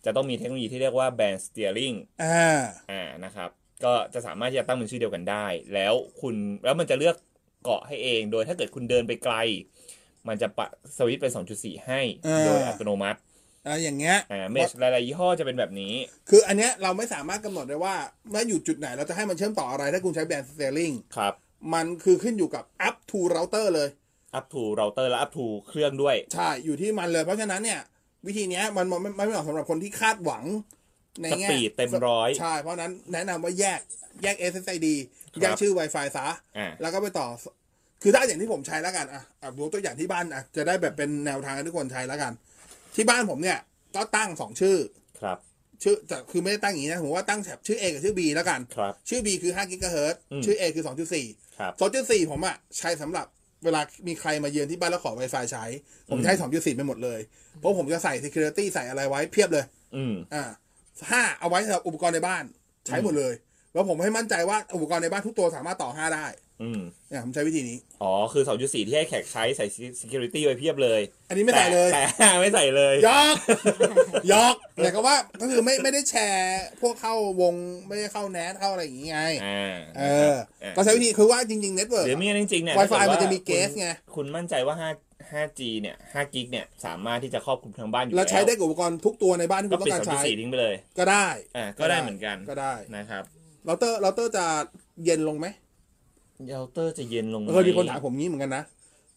[0.05, 2.59] จะต้องมีเทคโนโลยีที่เรียกว่า band steering อ่า
[2.91, 3.49] อ่า นะครับ
[3.83, 7.15] ก็จะสามารถที่จะตั้งเป็นชื่อเดียวกันได้ แล้วคุณ แล้วมันจะเลือก
[7.63, 9.35] เกาะให้เอง โดยถ้าเกิดคุณเดินไปไกล
[10.27, 13.19] มันจะปะสวิตช์เป็น2.4 ให้อ่าโดยอัตโนมัติ
[13.65, 15.93] อะไรอย่างเงี้ยอ่าเมชหลายๆยี่ห้อจะเป็นแบบนี้
[16.29, 17.95] คืออันเนี้ยเราไม่สามารถกำหนดได้ว่า
[18.29, 21.33] เมื่ออยู่จุดไหนเราจะให้มันเชื่อมต่ออะไรถ้าคุณใช้แบรนด์ steering ครับ
[21.73, 23.89] มันคือขึ้นอยู่กับ up to router เลย
[24.37, 27.81] up to router และ up to เครื่องด้วย ใช่ อยู่ที่มันเลย เพราะฉะนั้นเนี่ย
[28.27, 30.43] วิธีเนี้ยมันมันมันไม่เหมาะสำหรับคนที่คาดหวัง
[31.21, 33.79] ในแง่สปีดเต็มร้อยใช่ เพราะฉะนั้นแนะนำว่าแยก
[34.23, 34.87] แยก SSID
[35.33, 37.27] ครับแยกชื่อ Wi-Fi ซะอ่าแล้วก็ไปต่อ
[38.01, 42.33] คือถ้าอย่างที่ผมใช้แล้วกันอะอะดูตัวอย่างที่บ้านอะจะได้แบบเป็นแนวทางให้ทุกคนใช้แล้วกัน
[42.95, 43.59] ที่บ้านผมเนี่ย
[43.95, 44.77] ก็ตั้งสองชื่อ
[45.21, 45.37] ครับ
[45.83, 50.83] ชื่อแต่คือไม่ได้ตั้งอย่างนี้นะผมว่าตั้งแถบชื่อ A กับชื่อ B แล้วกัน ครับ ชื่อ B คือ5กิกะเฮิรตซ์อืม ชื่อ A คือ
[51.21, 53.25] 2.4 ครับ 2.4 ผมอะใช้สำหรับ
[53.63, 55.65] เวลามีใครมาเยือนที่บ้านแล้วขอ Wi-Fi ใช้
[56.09, 57.19] ผมใช้ 2.4 ไปหมดเลย
[57.59, 60.43] เพราะผมจะใส่ security ใส่อะไรไว้เพียบเลย อืม อ่า
[61.11, 62.43] ห้าเอาไว้สำหรับอุปกรณ์ในบ้าน
[62.87, 63.33] ใช้หมดเลย
[63.73, 66.25] แล้วผมให้มั่นใจว่าอุปกรณ์ในบ้านทุกตัวสามารถต่อ5ได้
[66.61, 69.65] อืมเนี่ยผมใช้วิธีนี้ อ๋อ คือ2.4ที่ให้แขกใช้ใส่
[70.01, 73.35] security ไว้เพียบเลย อันนี้ไม่ใส่เลย แต่แต่ ไม่ใส่เลย ยอก
[74.33, 77.55] ยอกแต่ก็ว่าก็คือไม่ไม่ได้แชร์พวกเข้าวง
[77.87, 91.65] ไม่ได้เข้า NAS เข้าอะไรอย่างงี้ไง อ่าเออนะครับก็ใช้วิธีคือว่าจริงๆ network หรือไม่งั้นจริงๆเนี่ย Wi-Fi ถ้ากิดมันจะมีว่า guest ไงคุณคุณมั่นใจว่า5 5G เนี่ย5 gig เนี่ยสามารถที่จะครอบคลุมทั้งบ้านอยู่แล้วใช้ได้กับอุปกรณ์ทุกตัวในบ้านที่ก็คุณต้อปิดงการใช้2.4ทิ้งไปเลย ก็ได้ อ่า
[91.79, 93.23] ก็ได้เหมือนกันก็ได้ นะครับ
[93.65, 94.45] เราเตอร์เราเตอร์จะ
[95.05, 95.47] เย็นลงไหม
[96.47, 98.63] เราเตอร์จะเย็นลงไหมเคยมีคนถามผมงี้เหมือนกันนะ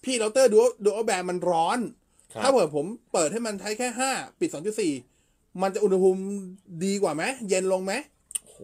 [0.04, 1.78] พี่เราเตอร์ดูดูแบรมันร้อน
[2.32, 4.92] ครับถ้าเกิดผมเปิดให้มันใช้แค่ห้าปิดสองจุดสี่
[5.62, 6.22] มันจะอุณหภูมิ
[6.84, 7.92] ดีกว่าไหมเย็นลงไหม
[8.42, 8.58] โอ้โห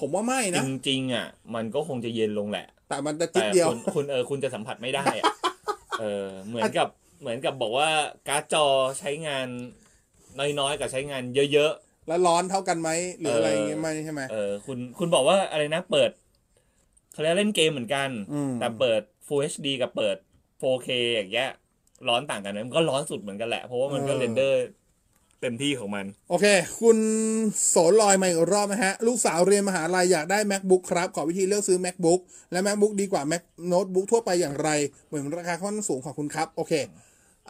[0.00, 5.24] ผมว่าไม่นะ จริงๆอะ มันก็คงจะเย็นลงแหละ แต่มันจะจิตเดียวคุณเออคุณจะสัมผัสไม่ได้อะ
[6.00, 6.88] เออเหมือนกับ
[7.20, 7.88] เหมือนกับบอกว่า
[8.28, 8.64] การ์ดจอ
[8.98, 9.46] ใช้งาน
[10.38, 16.10] น้อยๆกับใช้งานเยอะๆแล้วร้อนเท่ากันไหมหรืออะไรเงี้ยไม่ใช่ไหมเออคุณคุณบอกว่าอะไรนะเปิด
[17.16, 20.16] เขาเรียกเล่นเกมเหมือนกันอืมแต่เปิด Full HD กับเปิด
[20.62, 21.50] 4K อย่างเงี้ย
[22.08, 24.58] ร้อนต่างกันไหมมันก็ร้อนสุดเหมือนกันแหละ เพราะว่ามันก็ render
[25.40, 26.46] เต็มที่ของมัน โอเค
[26.80, 26.98] คุณ
[27.68, 32.20] โสนลอยมาอีกรอบนะฮะ ลูกสาวเรียนมหาลัยอยากได้ macbook ครับ ขอวิธีเลือกซื้อ macbook
[32.52, 34.68] และ macbook ดีกว่า mac notebook ทั่วไปอย่างไร
[35.06, 36.72] เหมือนราคาค่อนข้างสูงขอบคุณครับ โอเค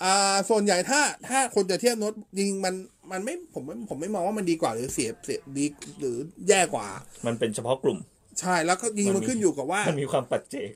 [0.03, 2.75] อ่าส่วนใหญ่ถ้าถ้าคนจะเทียบโน้ตจริงๆมัน
[3.13, 5.67] มันไม่ผมไม่ผมไม่มองว่ามันดีกว่าหรือเสียเสียดี
[6.01, 6.17] หรือ
[6.49, 6.89] แย่กว่า
[7.27, 7.99] มันเป็นเฉพาะกลุ่ม
[8.41, 10.71] ใช่แล้วก็จริงๆมันขึ้นอยู่กับว่ามันมีความปัจเจก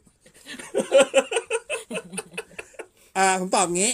[3.19, 3.93] อ่า ผมตอบงี้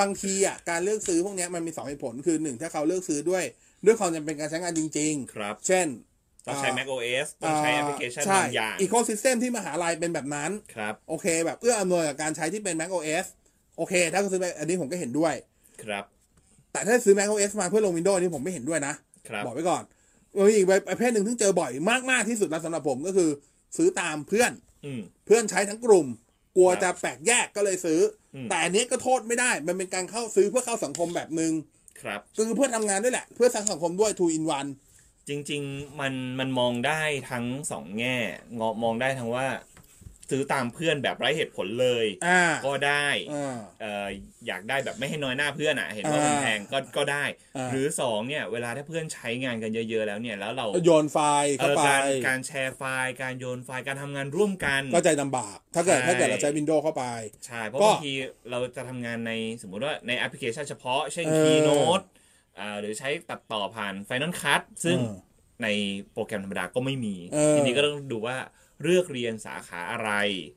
[0.00, 3.44] บางทีอะการเลือกซื้อพวกเนี้ยมันมีสองเหตุผลคือหนึ่งถ้าเขาเลือกซื้อด้วย
[3.86, 5.86] ด้วยความจำเป็นการใช้งานจริงครับๆเช่น
[6.46, 13.26] ต้องใช้ Mac OS ต้องใช้แอปพลิเคชันใช่บางอย่าง ecosystem ที่มหาลัยเป็นแบบนั้น ครับ โอเค แบบเอื้ออำนวยกับการใช้ที่เป็น Mac OS
[13.76, 15.34] โอเค ถ้าเขาซื้อ Mac อันนี้ผมก็เห็นด้วย
[15.82, 16.04] ครับ
[16.72, 18.94] แต่ถ้าซื้อ Mac OS มาเพื่อลง Windows อันนี่ผมไม่เห็นด้วยนะ
[19.28, 19.82] ครับบอกไว้ก่อน
[20.36, 21.72] มีอีกประเภทหนึ่งที่เจอบ่อย
[22.10, 23.30] มากๆที่สุดแล้วสำหรับผมก็คือ
[23.76, 24.52] ซื้อตามเพื่อน
[24.84, 26.06] อืมเพื่อนใช้ทั้งกลุ่ม
[26.56, 28.00] กลัวครับจะแปลกแยกก็เลยซื้อ
[28.34, 31.52] อมแต่อันนี้ก็โทษไม่ได้ มันเป็นการเข้าซื้อเพื่อเข้าสังคมแบบหนึ่ง
[32.02, 34.70] ครับคือเพื่อทำงานด้วยแหละ เพื่อสร้างสังคมด้วย two in one
[35.28, 38.16] จริง ๆ มันมันมองได้ทั้งสองแง่
[38.58, 39.46] งอมองได้ทั้งว่า
[40.30, 44.06] ซื้อตามเพื่อนแบบไร้เหตุผลเลย อ่าก็ได้อ่า เอ่อ
[44.46, 47.24] อยากได้แบบไม่ให้น้อยหน้าเพื่อนอะ เห็นว่ามันอ่าแพงก็ก็ได้
[47.56, 57.04] อ่า หรือสองเนี่ยเวลาถ้าเพื่อนใช้งานกันเยอะ ๆ แล้วเนี่ยแล้วเราโยนไฟล์เอเข้าอไปการการแชร์ไฟล์ การโยนไฟล์การทำงานร่วมกัน ก็ใจลำบาก ถ้าเกิดใช่ ถ้าเกิดเราใช้ Windows เข้าไป
[57.46, 58.12] ใช่ เพราะก็บางที
[58.50, 62.04] เราจะทำงานในสมมุติว่าในแอปพลิเคชันเฉพาะ เช่น เออ Keynote
[62.58, 65.24] อ่าหรือใช้ตัดต่อผ่าน Final Cut ซึ่งเออ
[65.64, 65.68] ใน
[66.12, 68.36] โปรแกรมธรรมดาก็ไม่มี เออ ทีนี้ก็ต้องดูว่า
[68.82, 70.10] เลือกเรียนสาขาอะไร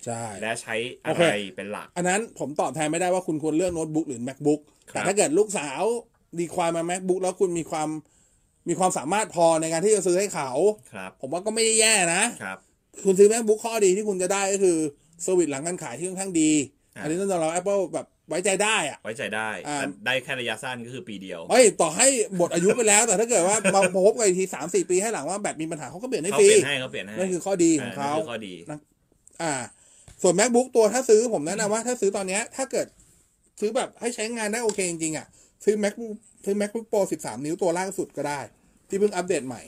[0.05, 4.59] ใช่ และใช้อะโอเคไรเป็นหลัก อันนั้นผมตอบแทนไม่ได้ว่าคุณควรเลือกโน้ตบุ๊กหรือ macbook
[4.91, 5.81] ครับแต่ถ้าเกิดลูกสาว
[6.39, 7.89] ดีควายมา macbook แล้วคุณมีความ
[8.69, 10.49] มีความสามารถพอในการที่จะซื้อให้เขา
[10.93, 12.57] ครับ ผมว่าก็ไม่ได้แย่นะครับ
[13.05, 14.77] คุณซื้อ macbook ข้อดีที่คุณจะได้ก็คือ
[15.23, 16.51] service หลังการขายที่ค่อนข้างดี
[16.95, 28.53] อ่าอันนี้ต้องยอมรับ Apple แบบ ไว้ใจได้อะไว้ใจได้อ่าแต่ได้แค่ระยะสั้นก็คือปีเดียวเฮ้ยต่อให้หมดอายุไปแล้ว แต่ถ้าเกิดว่ามาพบกันอีกทีสามสี่ปีให้หลังว่าแบตมีปัญหาเขาก็เปลี่ยนให้เขาฟรีเปลี่ยนให้เขาเปลี่ยนให้นั่นคือข้อดีของเขานั่นคือข้อดี
[29.41, 29.53] อ่า
[30.21, 32.87] ส่วน macbook ตัวถ้าซื้อผมแนะนำว่าถ้าซื้อตอนเนี้ยถ้าเกิด
[33.59, 35.27] ซื้อแบบให้ใช้งานได้โอเคจริงๆอะ
[35.65, 36.13] ซื้อ macbook
[36.45, 38.39] ซื้อ macbook pro 13นิ้วตัวล่างสุดก็ได้
[38.89, 39.61] ที่เพิ่งอัปเดตใหม่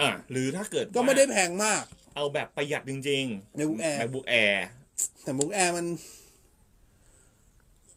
[0.00, 1.82] อะหรือถ้าเกิดก็ไม่ได้ว่าแพงมาก
[2.16, 3.24] เอาแบบประหยัดจริง
[3.58, 4.56] MacBook Air MacBook Air
[5.22, 5.86] แต่ MacBook Air มัน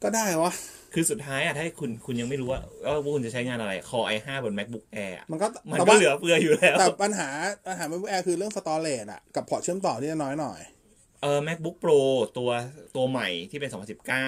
[0.03, 0.51] ก็ได้วะ
[0.93, 2.61] คือสุดท้ายอะถ้าคุณคุณยังไม่รู้ว่า
[3.03, 7.29] ว่าคุณจะใช้งานอะไร Core i5 บน MacBook Air อะมันก็มันแต่ก็ว่าเหลือเฟืออยู่แล้ว แต่ปัญหา
[7.67, 10.59] ปัญหา MacBook Air คือเรื่องสตอเรจอะกับพอร์ตเชื่อมต่อที่จะน้อยหน่อย
[11.21, 11.99] เออ MacBook Pro
[12.37, 12.49] ตัว
[12.95, 13.69] ตัวใหม่ที่เป็น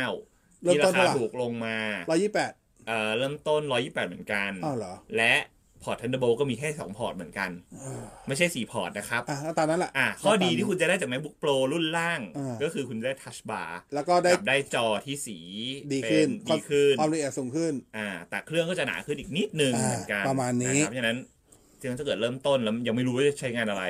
[0.05, 1.77] 2019เริ่มที่ต้รานคาเท่าไหร่ถูกลงมา
[2.33, 5.35] 128เอ่อเริ่มต้น 128 เหมือนกัน อ้าวเหรอ และ
[5.83, 7.49] พอร์ต Thunderbolt ก็มีแค่2พอร์ตเหมือนกัน
[8.27, 15.37] ไม่ใช่4พอร์ตนะครับ อะก็ตามนั้นแหละอะข้อดีก็ตามที่คุณจะได้จาก MacBook Pro รุ่นล่างอ่าก็คือคุณได้ Touch Bar แล้วก็ได้กับได้จอที่สี
[15.93, 21.17] ดีขึ้นเป็นดีขึ้นความละเอียดสูงขึ้น อ่า แต่เครื่องก็จะหนาขึ้นอีกนิดนึงอ่าเหมือนกันประมาณนี้นะครับเพราะฉะนั้น
[21.99, 23.85] ถ้าเกิดเริ่มต้นแล้วยังไม่รู้ว่าจะใช้งานอะไร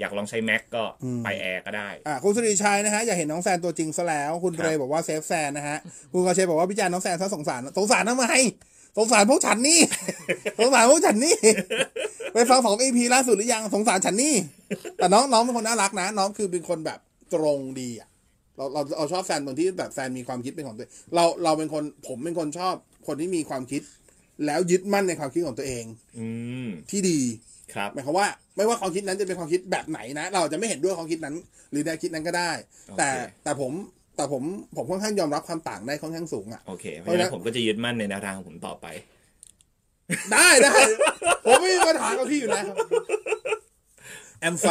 [0.00, 0.84] อยากลองใช้ Mac ก็
[1.24, 5.78] ไปแอร์ก็ได้ อะคุณสุริชัยนะฮะ อยากเห็นน้องแซนตัวจริงซะแล้ว คุณครับเรย์บอกว่า save แซนนะฮะ
[6.12, 8.26] คุณกาเชบอกว่าพิจารณ์น้องแซนซะสงสาร สงสารทำไม
[8.96, 9.80] สงสารพวกฉันนี่
[10.58, 11.36] สงสารพวกฉันนี่
[12.34, 14.34] ไปฟังของ EP ล่าสุดหรือยัง สงสารฉันนี่
[14.96, 16.98] แต่น้องน้องเป็นคนน่ารักนะ น้องคือเป็นคนแบบ
[17.34, 18.08] ตรงดีอะ
[18.56, 22.74] เราเราเราชอบแซนตรงที่แบบแซนมีความคิดเป็นของตัวเองเราเราเป็นคนผมเป็นคนชอบ
[23.06, 23.82] คนที่มีความคิด
[24.46, 25.84] แล้วยึดมั่นในความคิดของตัวเอง
[26.18, 26.26] อื
[26.66, 27.20] มที่ดี
[27.74, 28.26] ครับหมายความว่า
[28.56, 31.34] ไม่ว่าความคิดนั้นจะเป็นความคิดแบบไหนนะ เราจะไม่เห็นด้วยความคิดนั้น
[31.70, 32.50] หรือแนวคิดนั้นก็ได้
[32.98, 33.72] แต่โอเคแต่ผม
[34.16, 34.42] แต่ผม
[34.76, 38.86] ผมค่อนข้างยอมรับความต่างได้ค่อนข้างสูงอะโอเคเพราะฉะนั้นผมก็จะยึดมั่นในแนวทางของผมต่อไป
[40.32, 40.74] ได้ได้
[41.46, 42.66] ผมไม่มีปัญหากับพี่อยู่แล้ว
[44.40, 44.66] แอมไฟ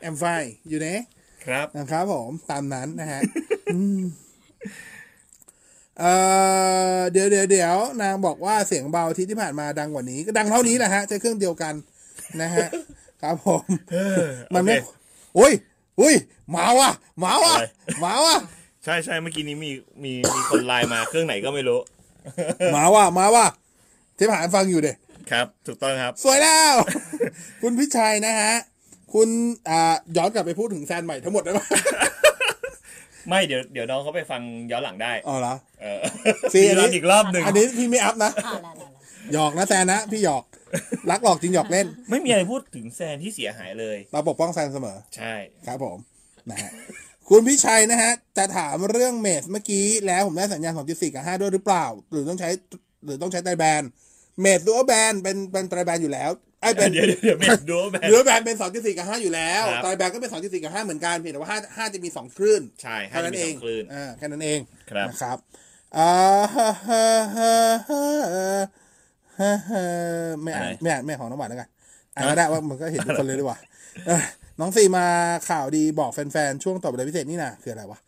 [0.00, 0.24] แอมไฟ
[0.68, 1.00] อยู่เนะ
[1.46, 3.20] ครับนะครับผมตามนั้นนะฮะ
[3.74, 4.00] อืม
[5.98, 6.12] เอ่
[6.96, 11.74] อเดี๋ยวเดี๋ยวเดี๋ยวนางบอกว่าเสียงเบาที่ที่ผ่านมาดังกว่านี้ ก็ดังเท่านี้แหละฮะใช้เครื่องเดียวกัน
[12.42, 12.68] นะฮะ
[13.22, 13.62] ครับผม
[14.54, 14.88] มันไม่โอเค
[15.38, 15.52] อุ้ย
[16.00, 16.14] อุ้ย
[16.50, 17.66] หมาว่ะหมาว่ะอะไร
[18.00, 18.36] หมาว่ะ
[18.84, 19.70] ใช่ใช่เมื่อกี้นี้มี
[20.04, 21.78] มีมีคนไลน์มาเครื่องไหนก็ไม่รู้
[22.72, 23.46] หมาว่ะหมาว่ะ
[24.18, 24.92] ที่ผ่านฟังอยู่เด็
[25.30, 26.74] ครับ ถูกต้องครับ สวยแล้ว
[27.62, 28.54] คุณพิชัยนะฮะ
[29.14, 29.28] คุณ
[29.68, 31.60] อ่าย้อนกลับไปพูดถึงแซนใหม่ทั้งหมดได้ไหม
[33.28, 36.00] ไม่เดี๋ยวเดี๋ยวน้องเขาไปฟังย้อนหลังได้อ๋อเหรอเออ
[36.52, 38.90] ซีอันนี้รันอีกรอบหนึ่งอันนี้พี่ไม่อัพนะอ่าแล้วแล้ว
[39.32, 40.44] หยอกนะแซนนะ พี่หยอก
[41.10, 45.34] รักหลอกจริงหยอกเล่น ไม่มีอะไรพูดถึงแซนที่เสียหายเลย เราปกป้องแซนเสมอ ใช่
[45.66, 45.98] ครับผม
[46.50, 46.70] นะฮะ
[47.28, 52.48] คุณพิชัยนะฮะจะถามเรื่องเมสเมื่อกี้แล้วผมได้สัญญาณ2.4กับ5ด้วยหรือเปล่า หรือต้องใช้
[53.04, 53.82] หรือต้องใช้ไตรแบน
[54.40, 64.60] เมสตัวแบนเป็นเป็นไตรแบนอยู่แล้วไอ้ยเป็นเดี๋ยวเดี๋ยวเดี๋ยวไม่ดูว่าแบหรือแบนเป็น2.4กับ5อยู่แล้วครับไตรแบนก็เป็น2.4กับ5เหมือนกันเพียงแต่ว่า5 5จะมี2คลื่นใช่ให้แค่นั้นมีเอสองงคลื่นอ่าแค่นั้นเอง
[64.90, 65.38] ครับนะครับ
[65.96, 66.10] อ่า
[69.40, 71.68] ฮะฮะฮะฮะฮฮ่าฮ่าไม่อ่านอะไรไม่อ่านไม่อ่านของน้องหวานแล้วกัน
[72.14, 73.58] อ่านก็ได้ว่ามันก็เห็นทุกคนเลยดีกว่า
[74.06, 74.22] เออ
[74.60, 75.06] น้องสี่มา
[75.48, 77.98] ข่าวดีบอกแฟนๆ ช่วงตอบอะไรพิเศษนี่นะคืออะไรวะ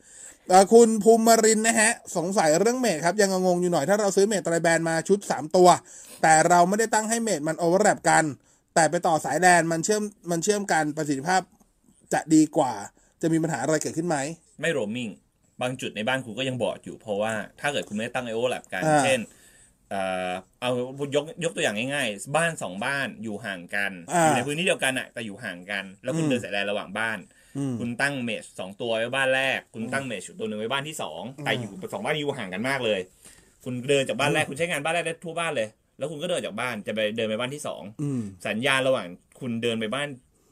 [0.48, 5.68] เอ่อคุณภูมิรินทร์นะฮะ สงสัยเรื่อง mesh ครับ ยังงงๆอยู่หน่อยถ้าเราซื้อ mesh tri-band มาชุด 3 ตัว
[6.22, 8.24] แต่เราไม่ได้ตั้งให้ mesh มัน overlap กัน
[8.74, 11.40] แต่ไปต่อสายแลนมันเชื่อมมันเชื่อมกันประสิทธิภาพ
[12.12, 12.72] จะดีกว่า
[13.22, 14.16] จะมีปัญหาอะไรเกิดขึ้นไหม
[14.60, 15.08] ไม่โรมมิ่ง
[15.62, 19.20] บางจุดในบ้านคุณก็ยังบอดอยู่เพราะว่าถ้าเกิดคุณไม่ได้ตั้งไอโอแลบกันอ่าเช่น
[19.90, 20.70] เอ่อเอา
[21.14, 27.18] ยกยกตัวอย่างง่ายๆ บ้านสองบ้านอยู่ห่างกันอ่าอยู่ในพื้นที่เดียวกันอะแต่อยู่ห่างกัน แล้วคุณอืมเดินสายแลนระหว่างบ้าน
[27.56, 33.00] อืมคุณตั้งเมชสองตัวไว้บ้านแรก คุณตั้งเมชตัวหนึ่งไว้บ้านที่สองแต่อยู่สองบ้านอยู่ห่างกันมากเลย
[33.64, 35.68] คุณเดินจากบ้านแรกคุณใช้งานบ้านแรกได้ทั่วบ้านเลย
[35.98, 39.06] แล้วคุณก็เดินจากบ้านจะไปเดินไปบ้านที่สองอืมสัญญาณระหว่าง
[39.40, 40.08] คุณเดินไปบ้าน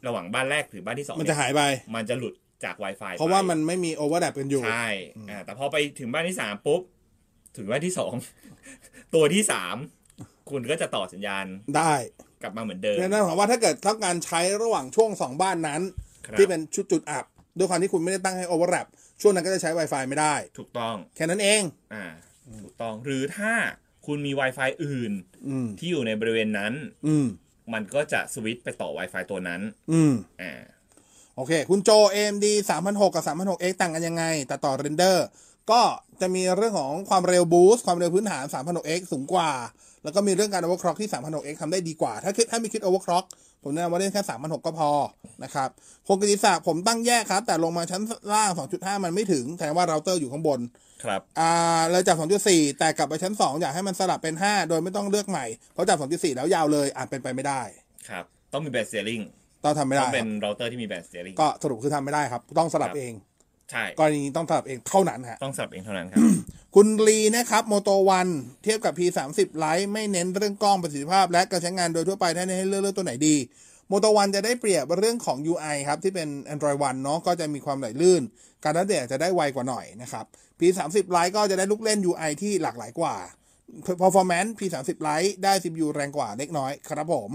[0.07, 1.63] ระหว่างบ้านแรกหรือบ้านที่สองเนี่จะหายไป
[1.95, 4.89] มันจะหลุดจาก Wi-Fi เพราะว่าไปมันไม่มีโอเวอร์แลกันอยู่ใช่
[5.31, 6.81] อ่าแต่พอไปถึงบ้านที่สามปุ๊บ
[7.57, 8.13] ถึงบ้านที่สอง
[9.15, 9.77] ตัวที่สาม
[10.51, 11.93] คุณก็จะต่อสัญญาณได้
[12.43, 15.81] กลับมาเหมือนเดิมนั่นหมายความว่าถ้าเกิดต้องการใช้ระหว่างช่วงสองบ้านนั้น
[16.27, 17.25] ครับที่เป็นชุดจุดอับ
[17.59, 18.87] ด้วยความที่คุณไม่ได้ตั้งให้ overlap
[19.21, 21.63] ช่วงนั้นก็จะใช้ Wi-Fi ไม่ได้ ถูกต้อง แค่นั้นเอง
[21.95, 22.05] อ่า
[22.63, 23.53] ถูกต้องหรือถ้า
[24.07, 25.13] คุณมี Wi-Fi อื่น
[25.49, 26.73] อืมที่อยู่ในบริเวณนั้น
[27.07, 27.27] อืม
[27.73, 29.61] มันก็จะสวิตช์ไปต่อ Wi-Fi ตัวนั้น
[29.93, 30.53] อืมอ่า
[31.37, 32.47] โอเค คุณโจ AMD
[32.81, 35.27] 3,600กับ 3,600X ต่างกันยังไง แต่ต่อ render
[35.71, 35.83] ก็
[36.21, 39.51] จะมีเรื่องของความเร็ว boost ความเร็วพื้นฐาน 3,600X สูงกว่า
[40.05, 43.25] แล้วก็มีเรื่องการ overclock ที่ 3,600X ทำได้ดีกว่า ถ้าคิดถ้ามีคิด overclock
[43.63, 44.91] ผมแนะนำว่าเล่นแค่3,600ก็พอ
[45.45, 45.69] นะครับ
[46.07, 48.03] คุณกิติศักดิ์ผมตั้งแยกครับ แต่ลงมาชั้น
[48.35, 50.61] ล่าง 2.5 มันไม่ถึงแสดงว่าเราเตอร์อยู่ข้างบน
[51.05, 51.53] ครับ อ่า
[51.91, 52.17] เลยจาก
[52.49, 57.63] 2.4 แต่กลับไปชั้น 2 อยากให้มันสลับเป็น 5 โดยไม่ต้องเลือกใหม่ เพราะจาก2.4 แล้วยาวเลยอาจเป็นไปไม่ได้
[58.09, 59.21] ครับ ต้องมี band steering
[59.65, 63.13] ต้องทำไม่ได้ครับต้องเป็นเราเตอร์ที่มี band steeringก็สรุปคือทำไม่ได้ครับ ต้องสลับครับเอง
[63.71, 66.21] ใช่กรณีนี้ต้องสลับเองเท่านั้นฮะ ต้องสลับเองเท่านั้นครับ
[66.75, 68.29] คุณลีนะครับ Moto One
[68.63, 73.37] เทียบกับ P30 Lite ไม่เน้นเรื่องกล้องประสิทธิภาพ และการใช้งานโดยทั่วไปถ้าให้เลือกเลือกตัวไหนดี
[73.89, 78.23] Moto One จะได้เปรียบเรื่องของ UI ครับ ที่เป็น Android One เนาะก็จะมีความไหลลื่น
[78.65, 80.25] การอัปเดตจะได้ไวกว่าหน่อยนะครับ
[80.59, 83.17] P30 Lite ก็จะได้ลูกเล่น UI ที่หลากหลายกว่า
[84.03, 87.31] performance P30 Lite ได้ CPU แรงกว่าเล็กน้อยครับผม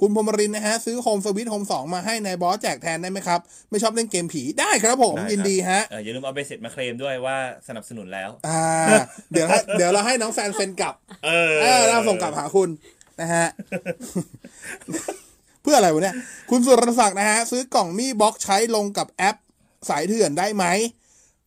[0.00, 7.36] คุณพรหมรินทร์นะฮะ ซื้อ Home Switch Home 2 มาให้ในายบอสแจกแทนได้ไหมครับ ไม่ชอบเล่นเกมผีได้ครับผมได้ครับยินดีฮะเอออย่าลืมเอาไปเสร็จมาเคลมด้วยว่า
[7.68, 8.64] สนับสนุนแล้ว อ่า
[9.32, 10.94] เดี๋ยวให้เดี๋ยวเราให้น้องแฟนเซ็นกลับ
[11.26, 12.68] เออเออเราส่งกลับหาคุณ
[13.20, 13.46] นะฮะ
[15.62, 16.14] เพื่ออะไรวะเนี่ย
[16.50, 19.36] คุณสุรศักดิ์นะฮะ ซื้อกล่องมี่บ็อกใช้ลงกับแอป
[19.88, 20.64] สายเถื่อนได้ไหม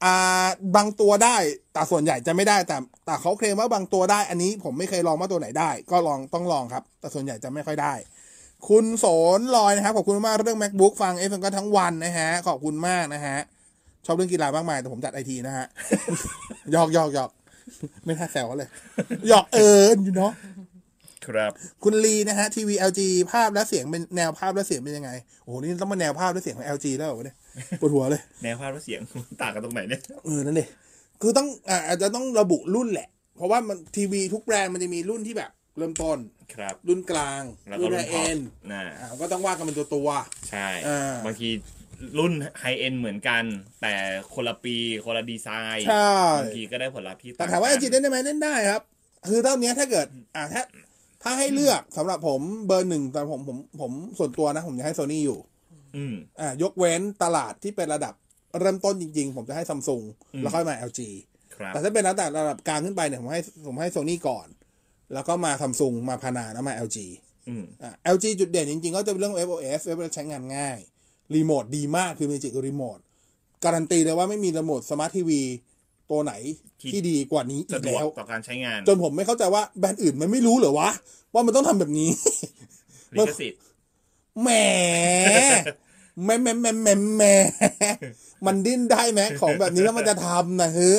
[0.04, 1.36] อ่าบางตัวได้
[1.74, 7.94] แต่ส่วนใหญ่จะไม่ได้แต่แต่เขาเคลมว่าบางตัวได้ อันนี้ผมไม่เคยลองว่าตัวไหนได้ ก็ลองต้องลองครับ แต่ส่วนใหญ่จะไม่ค่อยได้
[8.70, 9.06] คุณโส
[9.38, 13.38] นลอยนะครับขอบคุณมากเรื่อง macbook ฟังเอฟก็ทั้งวันนะฮะขอบคุณมากนะฮะ
[14.06, 15.66] ชอบเรื่องกีฬามากมายแต่ผมจัดไอทีนะฮะ
[16.72, 17.30] หยอกหยอกหยอก
[18.06, 18.70] ไม่น่าแซวเขาเลย
[19.28, 20.34] หยอกเอิญอยู่เนาะ
[21.26, 21.52] ครับ
[21.84, 25.12] คุณลีนะฮะทีวี LG ภาพและเสียงเป็นแนวภาพและเสียงเป็นยังไง
[25.44, 27.38] โอ้โหนี่ต้องมาแนวภาพและเสียงของ LG แล้วเหรอวะเนี่ย
[27.82, 29.02] ปวดหัวเลยแนวภาพและเสียง
[29.42, 30.68] ต่างกันตรงไหนเนี่ยเออนั่นเลย
[31.22, 36.18] คือต้องอ่าอาจจะต้องระบุรุ่นแหละ เพราะว่ามันทีวีทุกแบรนด์มันจะมีรุ่นที่แบบ เริ่มต้น
[36.54, 38.40] ครับ รุ่นกลางแล้วก็รุ่นรุ่นท็อป high-end
[38.72, 40.10] นะอ่าก็ต้องว่ากันเป็นตัวตัว
[40.50, 41.50] ใช่อ่าบางที
[42.20, 43.44] รุ่น high-end เหมือนกัน
[43.82, 43.94] แต่
[44.34, 48.82] คนละปีคนละดีไซน์ใช่บางทีก็ได้ผลลัพธ์ที่แต่ถามว่า LG เล่นได้ไหมเล่นได้ครับ
[49.30, 50.64] คือเท่านี้ถ้าเกิด อ่าถ้า
[51.24, 55.40] ถ้าให้เลือกสำหรับผมเบอร์หนึ่งแต่ผมผมผมส่วนตัวนะ ผมจะให้โซนี่อยู่
[55.98, 58.14] อืมอ่ายกเว้นตลาดที่เป็นระดับ
[58.60, 60.02] เริ่มต้นจริงๆ ผมจะให้ซัมซุง
[60.34, 61.00] อืมแล้วค่อยมา LG
[61.56, 64.48] ครับแต่ถ้าเป็นระดับระดับกลางขึ้นไปเนี่ยผมให้ผมให้โซนี่ก่อน
[65.14, 66.98] แล้วก็มาซัมซุงมาพานาแล้วมา LG
[67.48, 70.78] อืมอ่า LG จุดเด่นจริงๆ ก็จะเป็นเรื่อง FOS FOS ใช้งานง่าย
[71.36, 73.02] รีโมทดีมากคือ Magic Remote
[73.64, 75.42] การันตีเลยว่าไม่มีรีโมทสมาร์ททีวี
[76.12, 76.34] ตัวไหน
[76.94, 80.90] ที่ดีกว่านี้อีกสะดวกแล้วต่อการใช้งาน จนผมไม่เข้าใจว่าแบรนด์อื่นมันไม่รู้เหรอวะ
[81.34, 82.10] ว่ามันต้องทำแบบนี้
[83.16, 83.60] ลิขสิทธิ์
[84.42, 84.50] แหม
[86.24, 87.24] แหมแหมแหมแหมแหม
[88.46, 90.92] มันดิ้นได้ไหมของแบบนี้แล้วมันจะทำนะเฮ้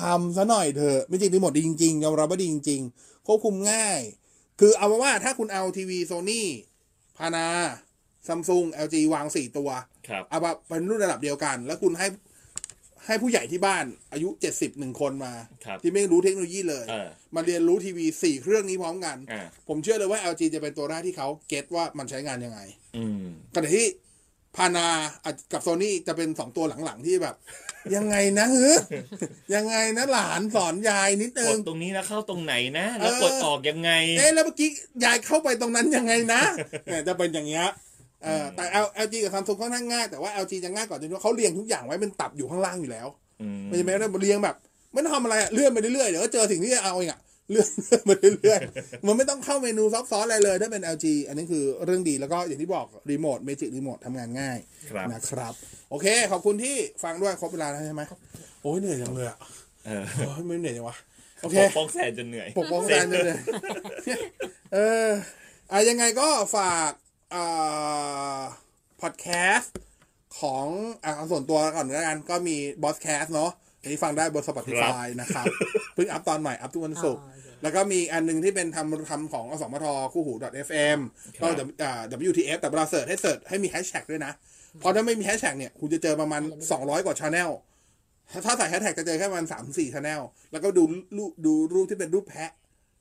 [0.00, 4.00] ทำซะหน่อยเถอะไม่จริงรีโมทดีจริงๆยอมรับว่าดีจริงๆควบคุมง่าย
[4.60, 6.48] คือเอาเป็นว่าถ้าคุณเอาทีวีโซนี่
[7.18, 7.46] พานา
[8.28, 9.70] ซัมซุง LG วางสี่ตัว
[10.08, 12.06] ครับเอาแบบเป็นรุ่นระดับเดียวกัน แล้วคุณให้
[13.06, 15.32] ให้ผู้ใหญ่ที่บ้านอายุเจ็ดสิบหนึ่งคนมา
[15.64, 22.60] ครับ ที่ไม่รู้เทคโนโลยีเลย เออ มาเรียนรู้ทีวีสี่เครื่องนี้พร้อมกัน อ่าผมเชื่อเลยว่า LG จะเป็นตัวแรกที่เขาเก็ตว่ามันใช้งานยังไง
[22.96, 23.86] อืม ขณะที่
[24.56, 24.86] พานา
[25.24, 27.34] อะกับโซนี่จะเป็นสองตัวหลังๆที่แบบ
[27.94, 28.76] ยังไงนะเฮ้ย
[29.54, 34.70] ยังไงนะหลานสอนยายนิดนึกงดตรงนี้แล้วเข้าตรงไหนนะ แล้วเออกดออกยังไง เอ๊ะแล้วเมื่อกี้
[35.04, 36.42] ยายเข้าไปตรงนั้นยังไงนะ
[36.84, 37.66] เนี่ยจะเป็นอย่างเงี้ย
[38.24, 43.08] เออแต่ L LG กับซัมซุงค่อนข้างง่ายแต่ว่า LG จะง่ายกว่าตรงที่ว่าเขาเรียงทุกอย่างไว้เป็นตับอยู่ข้างล่างอยู่แล้ว
[43.40, 44.56] อืมมันจะไม่ได้เรียงแบบ
[44.92, 54.58] ไม่ต้องทำอะไรอะเลื่อนไปเรื่อยๆเดี๋ยวก็เจอสิ่งที่จะเอาเองอะเลื่อนเลื่อนมาเรื่อยๆมันไม่ต้องเข้าเมนูซับซ้อนอะไรเลยถ้าเป็น LG อันนี้คือเรื่องดีแล้วก็อย่างที่บอกรีโมท Magic Remote ทำงานง่าย
[54.90, 55.54] ครับนะครับ
[55.90, 58.02] โอเค ขอบคุณที่ฟังด้วยครบเวลาแล้วใช่ไหม
[58.62, 59.38] โอ้ยเหนื่อยจังเลยอะ
[59.86, 60.96] เออโอ้ยไม่เหนื่อยจังวะ
[61.42, 63.22] โอเคปกป้องแซนจนเหนื่อยปกป้องแฟนเลย
[64.74, 65.08] เออ
[65.72, 67.11] อะยังไงก็ฝากอ่า
[69.00, 69.74] พอดแคสต์
[70.40, 70.66] ของ
[71.04, 75.44] อะเอาส่วนตัวก่อนแล้วกันก็มี Bosscast เนาะอันนี้ฟังได้บน Spotify นะครับ
[75.94, 80.32] เพิ่งอัพตอนใหม่ อัพทุกวันศุกร์อ๋อโอเคแล้วก็มีอันหนึงที่เป็นทำทำของอสมทคู่หู
[80.66, 80.98] .fm
[81.40, 84.32] ก็ครับอ่า WTF แต่เวลา search ให้ search ให้มีแฮชแท็กด้วยนะ
[84.80, 86.42] เพราะถ้าไม่มีแฮชแท็กเนี่ย คุณจะเจอประมาณ
[86.72, 87.50] 200 กว่า channel
[88.44, 90.20] ถ้าใส่แฮชแท็กจะเจอแค่ประมาณสามสี่ channel
[90.52, 90.82] แล้วก็ดู
[91.16, 92.52] รูปดูรูปที่เป็นรูปแพะ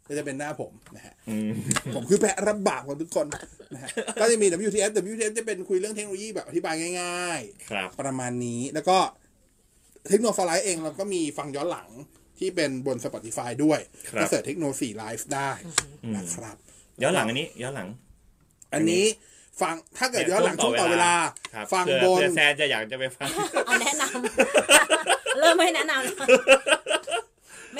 [0.07, 1.51] ก็จะเป็นหน้าผมนะฮะอืม
[1.95, 3.27] ผมคือแพะรับบาปของทุกคน
[3.73, 3.89] นะฮะ
[4.21, 8.97] ก็จะมี WTF WTF จะเป็นคุยเรื่องเทคโนโลยีแบบอธิบายง่ายครับๆประมาณนี้แล้วก็
[10.09, 11.89] เทคโนโลยีเองเราก็มีฟังย้อนหลัง
[12.39, 15.51] ที่เป็นบน Spotify ด้วยครับก็ search Techno For Life ได้
[16.15, 16.55] นะครับ
[17.01, 17.89] ย้อนหลังอันนี้ ย้อนหลัง
[18.73, 19.05] อันนี้
[19.61, 21.13] ฟังถ้าเกิดย้อนหลังช่วงต่อเวลา
[21.55, 23.27] ครับฟังเผื่อบนเผื่อแซนจะอยากจะไปฟัง
[23.65, 26.15] เอาแนะนำเริ่มไม่แนะนำแล้ว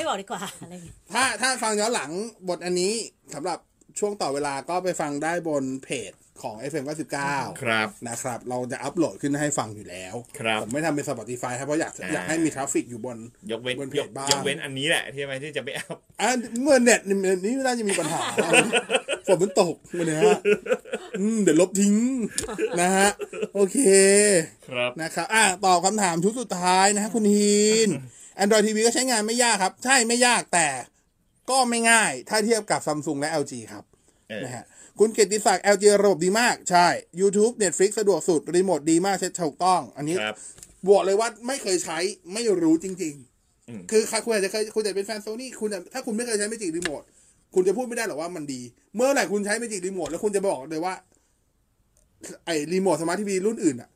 [0.01, 2.11] ไม่บอกดีกว่าอะไรอย่างเงี้ยถ้าถ้าฟังย้อนหลัง
[2.49, 2.93] บทอันนี้
[3.33, 3.59] สำหรับ
[3.99, 6.85] ช่วงต่อเวลาก็ไปฟังได้บนเพจของ FM
[7.23, 13.17] 99ครับนะครับ เราจะอัปโหลดขึ้นให้ฟังอยู่แล้ว ครับผมไม่ทำเป็น Spotify ครับเพราะอยากอ่าอยากให้มีทราฟฟิกอยู่บน
[13.51, 15.87] ยกเว้นบนเพยจกบ้างยกเว้นอันนี้แหละที่ทำไมที่จะไม่เอา
[16.21, 16.29] อะ
[16.61, 18.19] เมื่อเน็ตนี่ไม่น่าจะมีปัญหา
[19.27, 20.39] ฝนมันตกวันนี้ฮะ
[21.19, 21.95] อืมเดี๋ยวลบทิ้ง
[22.81, 23.09] นะฮะ
[23.53, 23.77] โอเค
[24.69, 27.89] ครับนะครับ อะตอบคำถามชุดสุดท้ายนะฮะคุณฮีน
[28.43, 30.67] Android TV ก็ใช้งานไม่ยากครับ ใช่ไม่ยากแต่
[31.49, 33.83] ก็ไม่ง่ายถ้าเทียบกับ Samsung และ LG ครับ
[34.29, 34.65] เออนะฮะ
[34.99, 36.87] คุณเกียรติศักดิ์ LG ระบบดีมากใช่
[37.19, 40.35] YouTube Netflix สะดวกสุด รีโมทดีมากใช้ถูกต้อง อันนี้ครับ
[40.89, 41.97] บอกเลยว่าไม่เคยใช้
[42.33, 43.15] ไม่รู้จริง
[43.69, 47.01] อืมๆคือใครคุณอาจจะเคยคุณอาจจะเป็นแฟนโซนี่คุณอาจถ้าคุณไม่เคยใช้ Magic Remote
[47.55, 48.61] คุณจะพูดไม่ได้หรอกว่ามันดี
[48.95, 50.93] เมื่อไหร่คุณใช้ Magic Remote แล้วคุณจะบอกเลยว่า
[52.45, 53.89] ไอ้รีโมทสมาร์ททีวีรุ่นอื่นอะ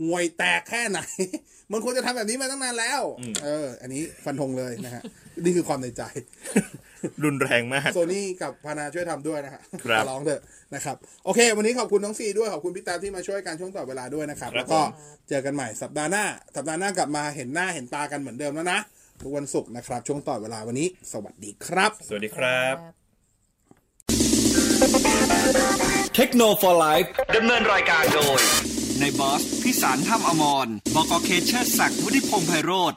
[0.00, 1.00] ห่วยแตกแค่ไหน
[1.72, 5.02] มันควรจะทำแบบนี้มาตั้งนานแล้วอืมเออ อันนี้ฟันธงเลยนะฮะ
[5.44, 6.02] นี่คือความในใจ
[7.24, 10.42] รุนแรงมาก โซนี่กับพานาช่วยทำด้วยนะฮะครับขอร้องเถอะ
[10.74, 16.24] นะครับ โอเค วันนี้ขอบคุณน้องซีด้วย ขอบคุณพี่ตามที่มาช่วยการช่วงต่อเวลาด้วยนะครับครับแล้วก็ผมเจอกันใหม่สัปดาห์หน้า
[16.56, 18.78] สัปดาห์หน้ากลับมาเห็นหน้าเห็นตากันเหมือนเดิมแล้วนะ
[19.22, 22.76] ทุกวันศุกร์นะครับ ช่วงต่อเวลาวันนี้ สวัสดีครับ สวัสดีครับ
[26.16, 26.94] เทคโนโลยี
[27.36, 32.94] ดำเนินรายการโดย ในบอสพิสารถ้ำอมร บกเคเชอร์ศักดิ์วุฒิพงษ์ไพโรธ